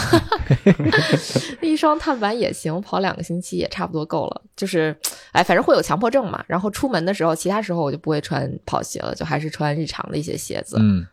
[1.62, 4.42] 那 一双碳板也行，跑两个星期也差不多够了。
[4.56, 4.96] 就是，
[5.32, 6.44] 哎，反正会有强迫症嘛。
[6.48, 10.78] 然后出门的时候，其他时候我就不会穿跑鞋了，就还是穿日常的一些鞋子。
[10.80, 11.06] 嗯，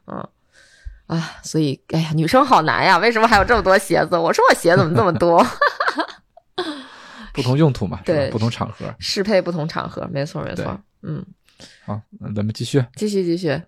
[1.07, 2.97] 啊，所以，哎呀，女生好难呀！
[2.97, 4.17] 为什么还有这么多鞋子？
[4.17, 5.47] 我说我鞋怎么这么多？
[7.35, 8.87] 不同用途嘛，对不同场合。
[8.99, 10.81] 适配不同场合，没错没错。
[11.03, 11.23] 嗯，
[11.85, 12.83] 好，那咱们继续。
[12.97, 13.61] 继续继续。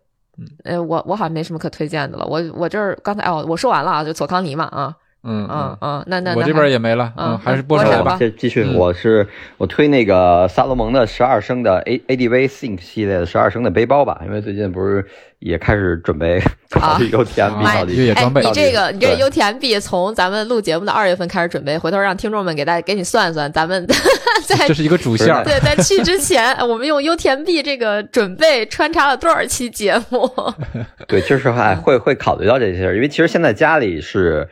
[0.64, 2.26] 呃，我我好像没什么可推荐的了。
[2.26, 8.16] 我我这儿刚才哦，我说完了啊，就佐康尼嘛啊，嗯嗯嗯，那那我这边也没了，嗯嗯，还是波我闪吧手吧。
[8.18, 15.04] 这继续，嗯我是我推那个萨洛蒙的十二升的 A A D V Think 系列的十二升的背包吧，因为最近不是
[15.38, 23.86] 也开始准备考虑 U T M B 啊到底哎，越野装备你这个你这个 UTMB 从咱们录节目的二月份开始准备，回头让听众们给大家给你算算，咱们
[24.46, 25.28] 在这是一个主线。
[25.44, 30.28] 对在去之前， 我们用 UTMB 这个准备穿插了多少期节目？
[31.06, 34.48] 对，就是还会会考虑到这些事，因为其实现在家里是，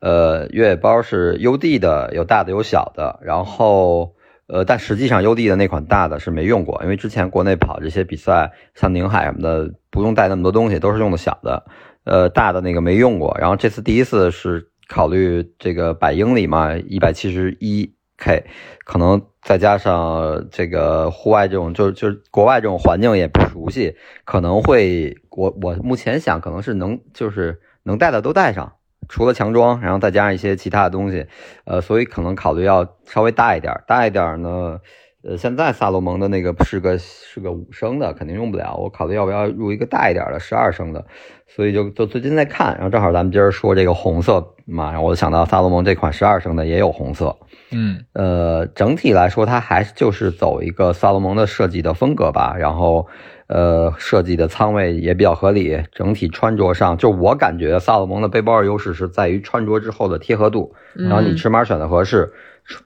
[0.00, 4.14] 呃，越野包是 UD 的，有大的有小的，然后
[4.46, 11.64] 呃，但实际上 UD 的那款大的是没用过，因为之前国内跑这些比赛，像宁海什么的，不用带那么多东西，都是用的小的，
[12.04, 18.44] 呃，大的那个没用过，然后这次第一次是考虑这个百英里嘛，一百七十一 K，
[18.84, 28.74] 可能再加上这个户外这种，就是就是国外这种环境也不熟悉，可能会我我目前想可能是能就是能带的都带上，
[29.08, 31.26] 除了强装，然后再加上一些其他的东西，
[31.64, 34.80] 呃，所以可能考虑要稍微大一点，大一点呢。
[35.28, 38.76] 呃，现在萨洛蒙的那个是个是个五升的，肯定用不了。
[38.76, 41.04] 我考虑要不要入一个大一点的十二升的，
[41.48, 42.74] 所以就就最近在看。
[42.76, 47.36] 然后正好咱们今儿说这个红色嘛，然后我就想到萨洛蒙这款十二升的也有红色。
[47.72, 53.08] 嗯呃，整体来说，它还是就是走一个萨洛蒙的设计的风格吧，然后
[53.48, 62.32] 呃，设计的仓位也比较合理，整体穿着上，就我感觉萨洛蒙的背包的优势是在于穿着之后的贴合度，然后你嗯尺码选的合适，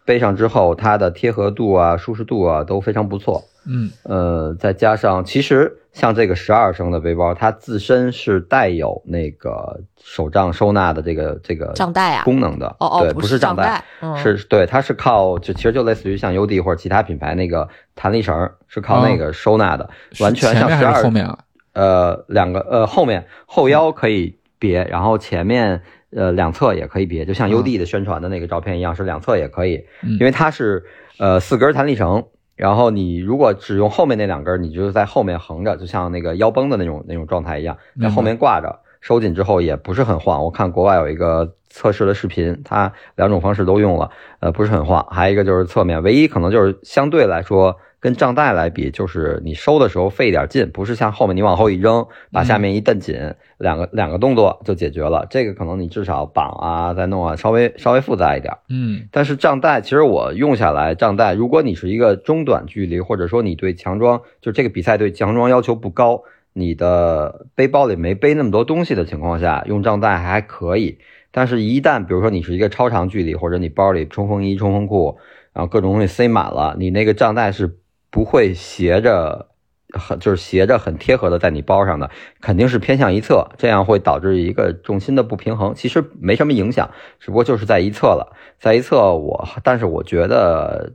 [0.04, 3.44] 背上之后它的贴合度啊、舒适度啊都非常不错。
[3.66, 21.38] 嗯呃，再加上其实像这个十二升的背包，它自身是带有那个手杖收纳的这个这个账带啊功能的，哦哦，对，不是杖账带，嗯是对，它是靠就其实就类似于像 UD 或者其他品牌那个弹力绳，是靠那个收纳的，完全哦前面像十二后面啊？
[21.74, 25.82] 呃两个呃后面后腰可以别，然后前面
[26.14, 30.84] 呃两侧也可以别，就像嗯 UD 的宣传的那个照片一样，是两侧也可以，嗯因为它是
[31.18, 32.24] 呃四根弹力绳。
[32.56, 40.44] 然后你如果只用后面那两根，你就在后面横着，就像那个腰绷的那种那种状态一样，在后面挂着，收紧之后也不是很晃。
[40.44, 45.06] 我看国外有一个测试的视频，它两种方式都用了，呃，不是很晃。
[45.10, 55.26] 还有一个就是侧面，唯一可能就是相对来说跟账带来比，就是你收的时候费一点劲，不是像后面你往后一扔，把下面一蹬紧，两个两个动作就解决了。
[55.28, 58.52] 这个可能你至少绑啊，再弄啊，稍微稍微复杂一点。
[58.68, 66.22] 嗯但是账带，其实我用下来账带，如果你是一个中短距离，或者说你对强装，就这个比赛对强装要求不高，
[66.54, 70.98] 你的背包里没背那么多东西的情况下，用账带还可以。
[71.32, 75.16] 但是，一旦比如说你是一个超长距离，或者你包里冲锋衣、冲锋裤，
[75.52, 77.78] 然后各种东西塞满了，你那个账带是
[78.10, 79.48] 不会斜着，
[79.92, 85.74] 很就是斜着很贴合的在你包上的，肯定是偏向一侧，这样会导致一个重心的不平衡。
[85.74, 90.92] 其实没什么影响，只不过就是在一侧了，在一侧我，但是我觉得。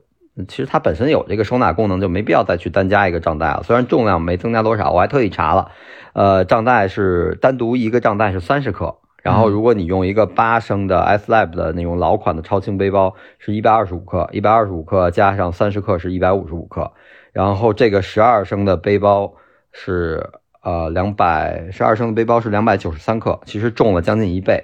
[0.50, 3.64] 其实它本身有这个收纳功能，就没必要再去单加一个账袋了。
[3.64, 5.72] 虽然重量没增加多少，我还特意查了，
[6.12, 16.92] 呃，账袋是单独一个账袋是三十克，然后如果你用一个八升的 S Lab 的那种老款的超轻背包，是一百二十五克，一百二十五克加上三十克是一百五十五克，
[17.34, 19.34] 然后这个十二升的背包
[19.72, 20.30] 是
[20.62, 24.64] 呃两百，十二升的背包是两百九十三克，其实重了将近一倍。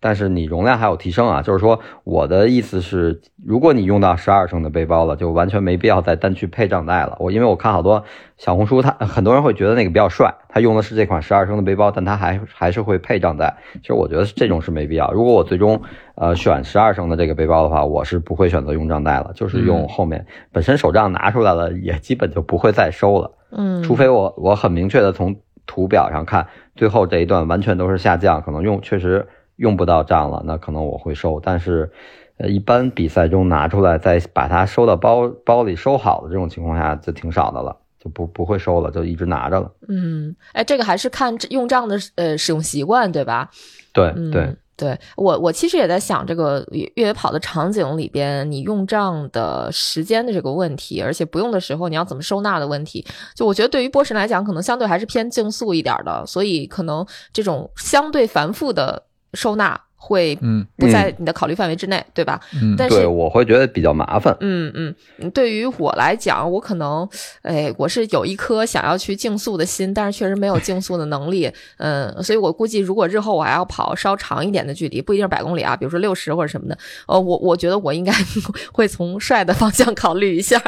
[0.00, 7.16] 但是你容量还有提升啊，就是说我的意思是，如果你用到十二升的背包了，就完全没必要再单去配账带了。
[7.20, 8.02] 我因为我看好多
[8.38, 13.54] 小红书，他 很多人会觉得那个比较帅，他用的是这款十二升的背包，但他还还是会配账带。
[13.82, 15.12] 其实我觉得这种是没必要。
[15.12, 15.82] 如果我最终
[16.14, 23.32] 呃选十二升的这个背包的话，我是不会选择用账带了，就是用后面本身手杖拿出来了，也基本就不会再收了。
[23.50, 25.36] 嗯，除非我我很明确的从
[25.66, 29.28] 图表上看，最后这一段完全都是下降，可能用确实。
[29.60, 31.90] 用不到账了，那可能我会收，但是，
[32.38, 39.70] 呃，一般比赛中拿出来再把它收到包包里收好的这种情况下就挺少的了，就不不会收了，就一直拿着了。
[39.86, 43.50] 嗯，哎，这个还是看用账的呃使用习惯，对吧？
[43.92, 53.04] 对嗯、对，对我我其实也在想这个越野跑的场景里边，你用账的时间的这个问题，而且不用的时候你要怎么收纳的问题。
[53.36, 59.02] 就我觉得对于波神来讲，可能相对还是偏竞速一点的，所以可能这种相对繁复的。
[59.34, 62.40] 收纳会嗯不在你的考虑范围之内，对吧？
[62.54, 64.34] 嗯，但是对我会觉得比较麻烦。
[64.40, 67.06] 嗯嗯，对于我来讲，我可能，
[67.42, 71.52] 哎，我是有一颗想要去竞速的心，但是确实没有竞速的能力。
[71.76, 78.10] 嗯，所以我估计，如果日后我还要跑稍长一点的距离，不一定是百公里啊，比如说六十或者什么的，呃，我我觉得我应该
[78.72, 80.58] 会从帅的方向考虑一下。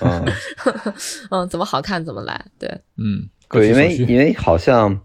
[0.00, 0.24] 嗯
[1.30, 2.44] 嗯，怎么好看怎么来。
[2.58, 2.68] 对，
[2.98, 5.00] 嗯，对，因为因为好像。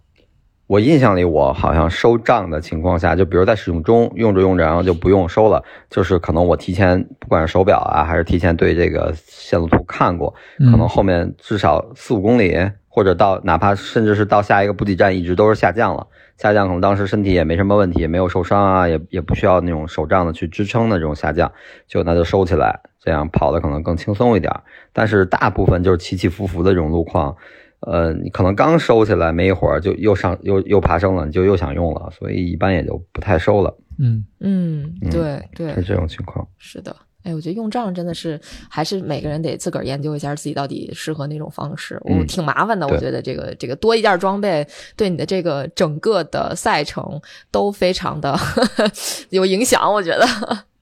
[0.68, 5.64] 我印象里，我好像收账的情况下，就比如在使用中用着用着，然后就不用收了。
[5.92, 10.34] 就是可能我提前，不管是手表啊，还是提前对这个线路图看过，
[10.72, 12.58] 可能后面至少四五公里，
[12.88, 16.08] 或者到哪怕甚至是到下一个补给站，一直都是下降了。
[16.38, 21.52] 下降可能当时身体也没什么问题，没有受伤啊，也也不需要那种手杖的去支撑的这种下降，
[21.88, 24.52] 就那就收起来，这样跑的可能更轻松一点。
[24.92, 27.38] 但是大部分就是起起伏伏的这种路况。
[27.86, 33.76] 呃，你可能刚收起来没一会儿，就又上又又爬升了，你就又想用了，所以一般也就不太收了。
[34.00, 36.46] 嗯嗯，对对，是这种情况。
[36.58, 41.98] 是的，哎，我觉得用账真的是还是每个人得自个儿研究一下自己到底适合哪种方式。
[42.04, 44.68] 我、嗯、挺麻烦的，我觉得这个这个多一件装备
[44.98, 47.22] 对你的这个整个的赛程
[47.52, 48.38] 都非常的
[49.32, 50.26] 有影响，我觉得。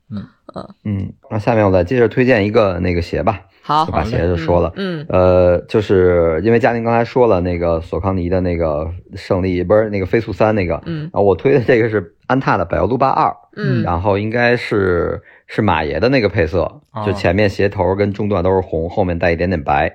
[0.09, 0.25] 嗯。
[0.55, 3.41] 嗯嗯，那下面我再接着推荐一个那个鞋吧。
[3.63, 19.89] 好，就把鞋就说了，嗯，呃，就是因为嘉宁刚才说了那个索康尼的那个胜利，不是那个飞速三那个，嗯，然后我推的这个是安踏的百欧路霸二，嗯，然后应该是是马爷的那个配色，哦、就前面鞋头跟中段都是红，后面带一点点白，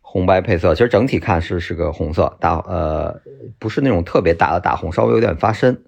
[0.00, 3.20] 红白配色，其实整体看是是个红色大，呃，
[3.58, 5.78] 不是那种特别大的大红，稍微有点发深。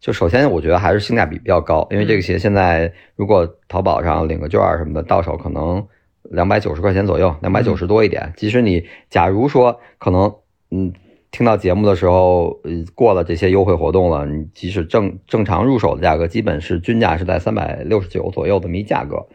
[0.00, 5.86] 就首先我觉得还是性价比比较高，因为这个鞋现在如果淘宝上领个券什么的，到手可能。
[6.30, 8.34] 两百九十块钱左右，两百九十多一点。
[8.36, 10.34] 即使你假如说可能，
[10.70, 10.92] 嗯，
[11.30, 19.26] 听到节目的时候，呃，过了这些优惠活动了，你即使正正常入手的价格，基本是均价是在三百六十九左右这么一价格。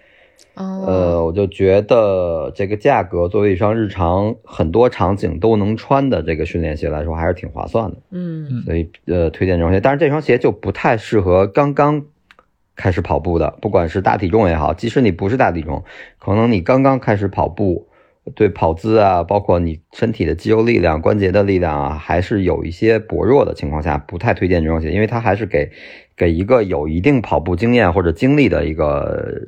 [0.55, 7.97] 哦，呃，我就觉得这个价格作为一双日常很多场景都能穿的这个训练鞋来说，还是挺划算的。
[8.11, 9.79] 嗯，所以呃，推荐这双鞋。
[9.79, 12.05] 但是这双鞋就不太适合刚刚。
[12.75, 15.83] 开始跑步的，不管是大体重也好，即使你不是大体重，
[16.17, 17.87] 可能你刚刚开始跑步，
[18.33, 25.69] 对跑姿啊，包括你身体的肌肉力量、关节的力量啊，还是有一些薄弱的情况下，不太推荐这双鞋，因为它还是给
[26.17, 29.39] 给一个有一定跑步经验或者经历的一个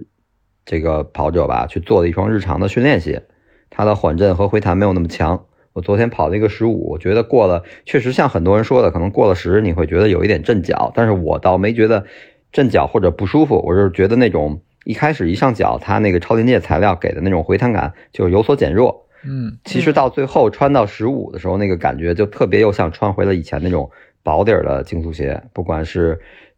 [0.65, 3.23] 这个跑者吧，去做了一双日常的训练鞋。
[3.69, 5.45] 它的缓震和回弹没有那么强。
[5.73, 12.05] 我昨天跑了一个十五，我觉得过了，确实像很多人说的，可能过了十你会觉得有一点震脚，但是我倒没觉得。
[12.51, 19.07] 震脚或者不舒服，我是觉得那种一开始一上脚，它那个超临界材料给的那种回弹感就有所减弱。
[19.25, 23.91] 嗯其实到最后穿到十五的时候，那个感觉就特别又像穿回了以前那种
[24.23, 26.17] 薄底儿的竞速鞋，不管是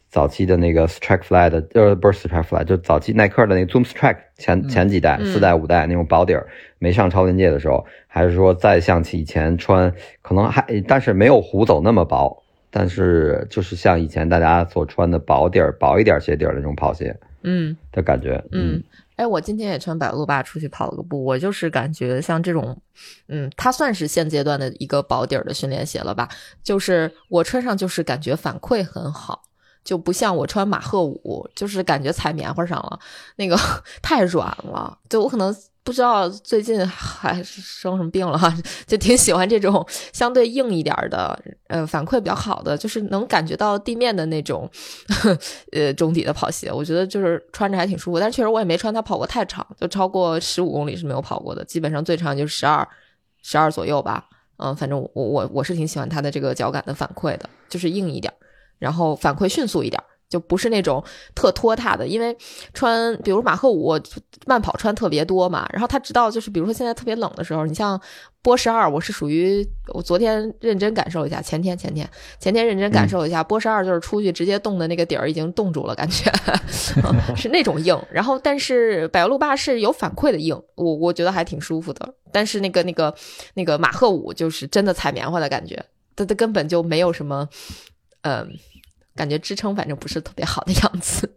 [0.09, 6.47] 早期的那个 Strike Fly 的，呃，不是 Strike Fly，就早期耐克的那个 Zoom Strike 前前几代嗯四代五代那种薄底儿，
[6.79, 18.43] 没上超临界的时候，还是说再像起以前穿，可能还但是没有虎走那么薄，但是就是像以前大家所穿的薄底儿、薄一点鞋底儿的那种跑鞋嗯的感觉。
[18.51, 18.81] 嗯，
[19.17, 22.81] 哎，我今天也穿百路霸出去跑了个步，我就是感觉像这种，
[23.27, 26.27] 嗯，它算是现阶段的一个薄底儿的训练鞋了吧？
[26.63, 29.43] 就是我穿上就是感觉反馈很好，
[29.87, 32.99] 就不像我穿马赫五，就是感觉踩棉花上了，
[33.37, 33.57] 那个
[34.03, 35.55] 太软了，就我可能。
[35.87, 38.53] 不知道最近还生什么病了哈，
[38.85, 44.69] 就挺喜欢这种相对硬一点的，呃，反馈比较好的，就是能感觉到地面的那种，
[45.71, 48.19] 呃，中底的跑鞋，我觉得就是穿着还挺舒服。
[48.19, 52.85] 但确实我也没穿它跑过太长，就超过十五公里是没有跑过的，基本上最长就是十二，
[53.41, 54.25] 十二左右吧。
[54.57, 58.33] 嗯，反正我我我是挺喜欢它的这个脚感的反馈的，就是硬一点，
[58.79, 60.01] 然后反馈迅速一点。
[60.29, 61.01] 就不是那种
[61.33, 62.35] 特拖沓的，因为
[62.73, 63.97] 穿，比如马赫五
[64.45, 67.97] 慢跑穿特别多嘛，然后他直到就是比如说现在特别冷的时候，你像
[68.41, 72.05] 波十二，我是属于我昨天认真感受一下，前天前天
[72.41, 76.29] 前天认真感受一下，波十二就是出去直接冻的那个底儿已经冻住了，感觉
[77.33, 77.97] 是那种硬。
[78.11, 82.13] 然后但是百路霸是有反馈的硬，我我觉得还挺舒服的。
[82.33, 83.15] 但是那个那个
[83.53, 85.81] 那个马赫五就是真的踩棉花的感觉，
[86.17, 87.47] 它它根本就没有什么，
[88.27, 88.57] 嗯、
[89.15, 91.31] 感觉支撑反正不是特别好的样子。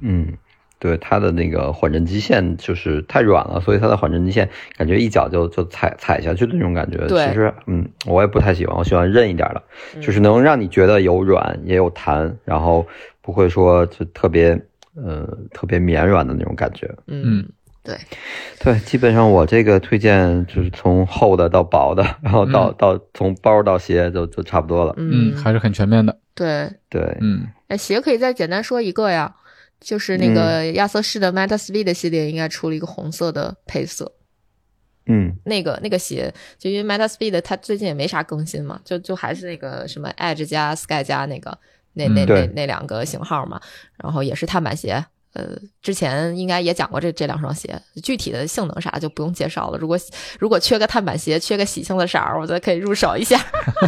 [0.00, 0.36] 嗯，
[0.78, 6.98] 对，它的那个缓震基线就是太软了，所以它的缓震基线感觉一脚就就踩踩下去的那种感觉。
[7.06, 9.62] 对其实嗯，我也不太喜欢，我喜欢韧一点的，
[9.94, 12.84] 嗯就是能让你觉得有软也有弹，然后
[13.20, 14.60] 不会说就特别
[14.96, 16.92] 呃特别绵软的那种感觉。
[17.06, 17.48] 嗯，
[17.84, 17.98] 对，
[18.60, 24.94] 对，基本上我这个推荐就是从厚的到薄的，然后到、嗯到从包到鞋就就差不多了。
[24.96, 26.16] 嗯，还是很全面的。
[26.34, 26.72] 对。
[26.88, 29.34] 对，嗯哎，鞋可以再简单说一个呀，
[29.80, 34.12] 就是那个亚瑟士的 Meta Speed 系列应该出了一个红色的配色。
[35.06, 41.58] 嗯那个那个鞋，就因为 Meta Speed 它最近也没啥更新嘛，就就还是那个什么 Edge 加 Sky 加那个
[41.94, 43.60] 那那那那两个型号嘛，
[44.00, 45.04] 然后也是碳板鞋。
[45.34, 49.78] 呃，之前应该也讲过这这两双鞋，具体的性能啥就不用介绍了。
[49.78, 49.96] 如果
[50.38, 53.40] 如果缺个碳板鞋，缺个喜庆的色儿，我觉得可以入手一下。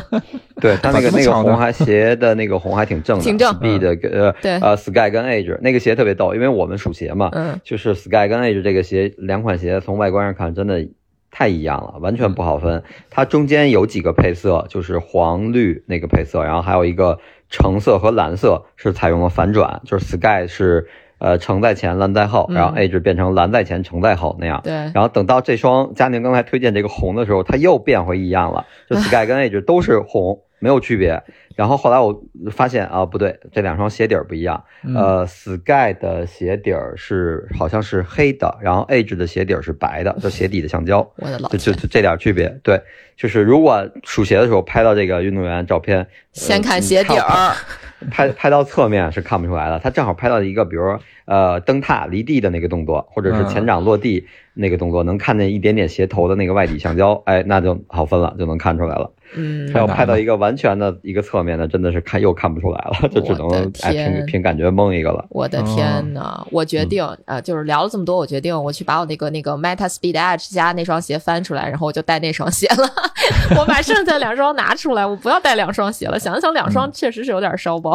[0.61, 10.87] 对，他那个那个红还鞋的那个红还挺正的，挺正 Speed 呃对呃 Sky 跟 Edge 那个鞋特别逗，因为我们属鞋嘛，嗯就是 Sky 跟 Edge 这个鞋两款鞋从外观上看真的
[11.31, 12.83] 太一样了，完全不好分。
[13.11, 17.19] 它中间有几个配色，就是黄绿那个配色，然后还有一个
[17.51, 20.89] 橙色和蓝色是采用了反转，就是 Sky 是
[21.25, 24.61] 呃橙在前蓝在后，嗯然后 Edge 变成蓝在前橙在后那样。
[24.63, 31.23] 对，然后等到这双佳宁刚才推荐这个红的时候，它又变回一样了，就 Sky 跟 Edge 都是红，没有区别。
[31.55, 34.65] 然后后来我发现啊，不对，这两双鞋底儿不一样。
[34.83, 40.99] 嗯呃，Sky 的鞋底儿是好像是黑的，然后 Edge 的鞋底儿是白的， 就鞋底的橡胶。
[41.17, 42.81] 我的老天，就就就这点区别，对，
[43.17, 47.55] 就是如果数鞋的时候拍到这个运动员照片，先看鞋底儿，
[48.11, 59.11] 拍拍到侧面是看不出来的，他正好拍到一个，比如说呃蹬踏离地的那个动作，或者是前掌落地那个动作，能看见一点点鞋头的那个外底橡胶，哎，那就好分了，就能看出来了。
[59.35, 65.27] 嗯他要拍到一个完全的一个侧面的，真的是看又看不出来了，就只能哎凭凭感觉蒙一个了。
[65.31, 66.47] 我的天呐！
[66.51, 72.89] 我决定啊、呃就是聊了这么多，我决定我去把我那个那个 Meta Speed Edge 加那双鞋翻出来，然后我就带那双鞋了。
[73.59, 76.19] 我把剩下两双拿出来，我不要带两双鞋了。
[76.19, 77.93] 想想两双确实是有点烧包。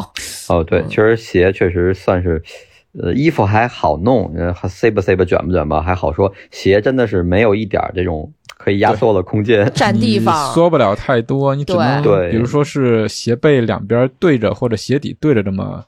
[0.50, 2.42] 哦，对，确实鞋确实算是，
[3.02, 9.72] 呃，衣服还好弄，呃，还塞吧塞吧卷吧卷吧还好说，鞋真的是没有一点这种可以压缩的空间。
[9.74, 12.30] 占地你方，缩不了太多，你只能对。
[12.30, 15.84] 比如说是鞋背两边对着或者鞋底对着这么，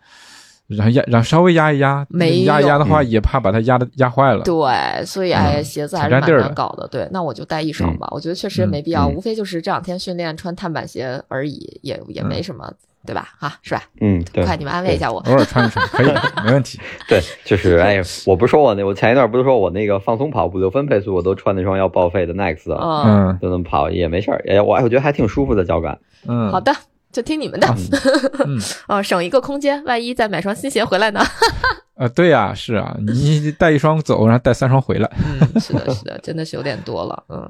[0.76, 4.44] 然后压然后稍微压一压，没压一压的话也怕把它压的压坏了。
[4.44, 6.88] 对，所以哎，嗯鞋子还是蛮难搞的。
[6.88, 8.08] 对，那我就带一双吧。
[8.12, 12.72] 我觉得确实也没必要，嗯无非就是这两天训练穿碳板鞋而已，也也没什么，
[13.06, 13.28] 对吧？
[13.40, 13.84] 哈，是吧？
[14.00, 15.20] 嗯，对，快，你们安慰一下我。
[15.22, 16.08] 偶尔穿一穿可以，
[16.46, 16.80] 没问题。
[17.10, 25.98] 对，就是哎，我不是说我那，我前一段不是说我那个放松跑五六分配速，我都穿那双要报废的 Next，嗯，嗯就那么跑也没事儿，哎，我我觉得还挺舒服的脚感。
[26.28, 26.72] 嗯，好的，
[27.12, 27.68] 就听你们的。
[28.46, 28.58] 嗯
[28.88, 31.20] 哦，省一个空间，万一再买双新鞋回来呢？
[31.96, 35.10] 啊，对呀，是啊，你带一双走，然后带三双回来。
[35.54, 37.24] 嗯，是的，是的，真的是有点多了。
[37.30, 37.48] 嗯，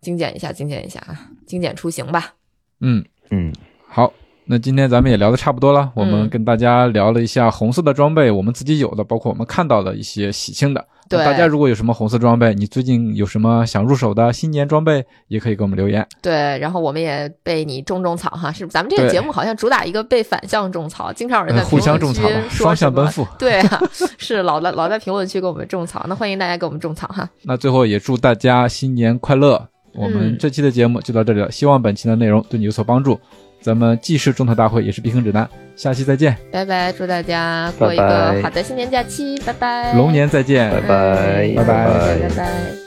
[0.00, 2.34] 精简一下，精简一下啊，精简出行吧。
[2.80, 3.52] 嗯，嗯，
[3.86, 4.12] 好，
[4.46, 10.86] 那今天咱们也聊的差不多了，我们嗯跟大家聊了一下红色的装备，我们自己有的，包括我们看到的一些喜庆的。
[11.10, 16.06] 那对大家如果有什么红色装备，你最近有什么想入手的新年装备，也可以给我们留言。
[16.22, 23.26] 对，然后我们也被你种种草哈，是咱们这个节目好像主打一个被反向种草，经常有人在呃互相评论区种草双向奔赴。
[23.38, 23.82] 对啊，
[24.18, 27.28] 是老在老在评论区给我们种草，那欢迎大家给我们种草哈。
[27.42, 29.68] 那最后也祝大家新年快乐！
[29.94, 33.16] 我们嗯这期的节目就到这里了，希望本期的内容对你有所帮助。
[33.64, 40.70] 咱们既是种草大会，也是避坑指南，下期再见，拜拜，祝大家过一个好的新年假期，拜拜，龙年再见。
[40.70, 41.46] 拜拜。
[41.46, 42.28] 嗯拜拜。
[42.28, 42.83] 拜拜。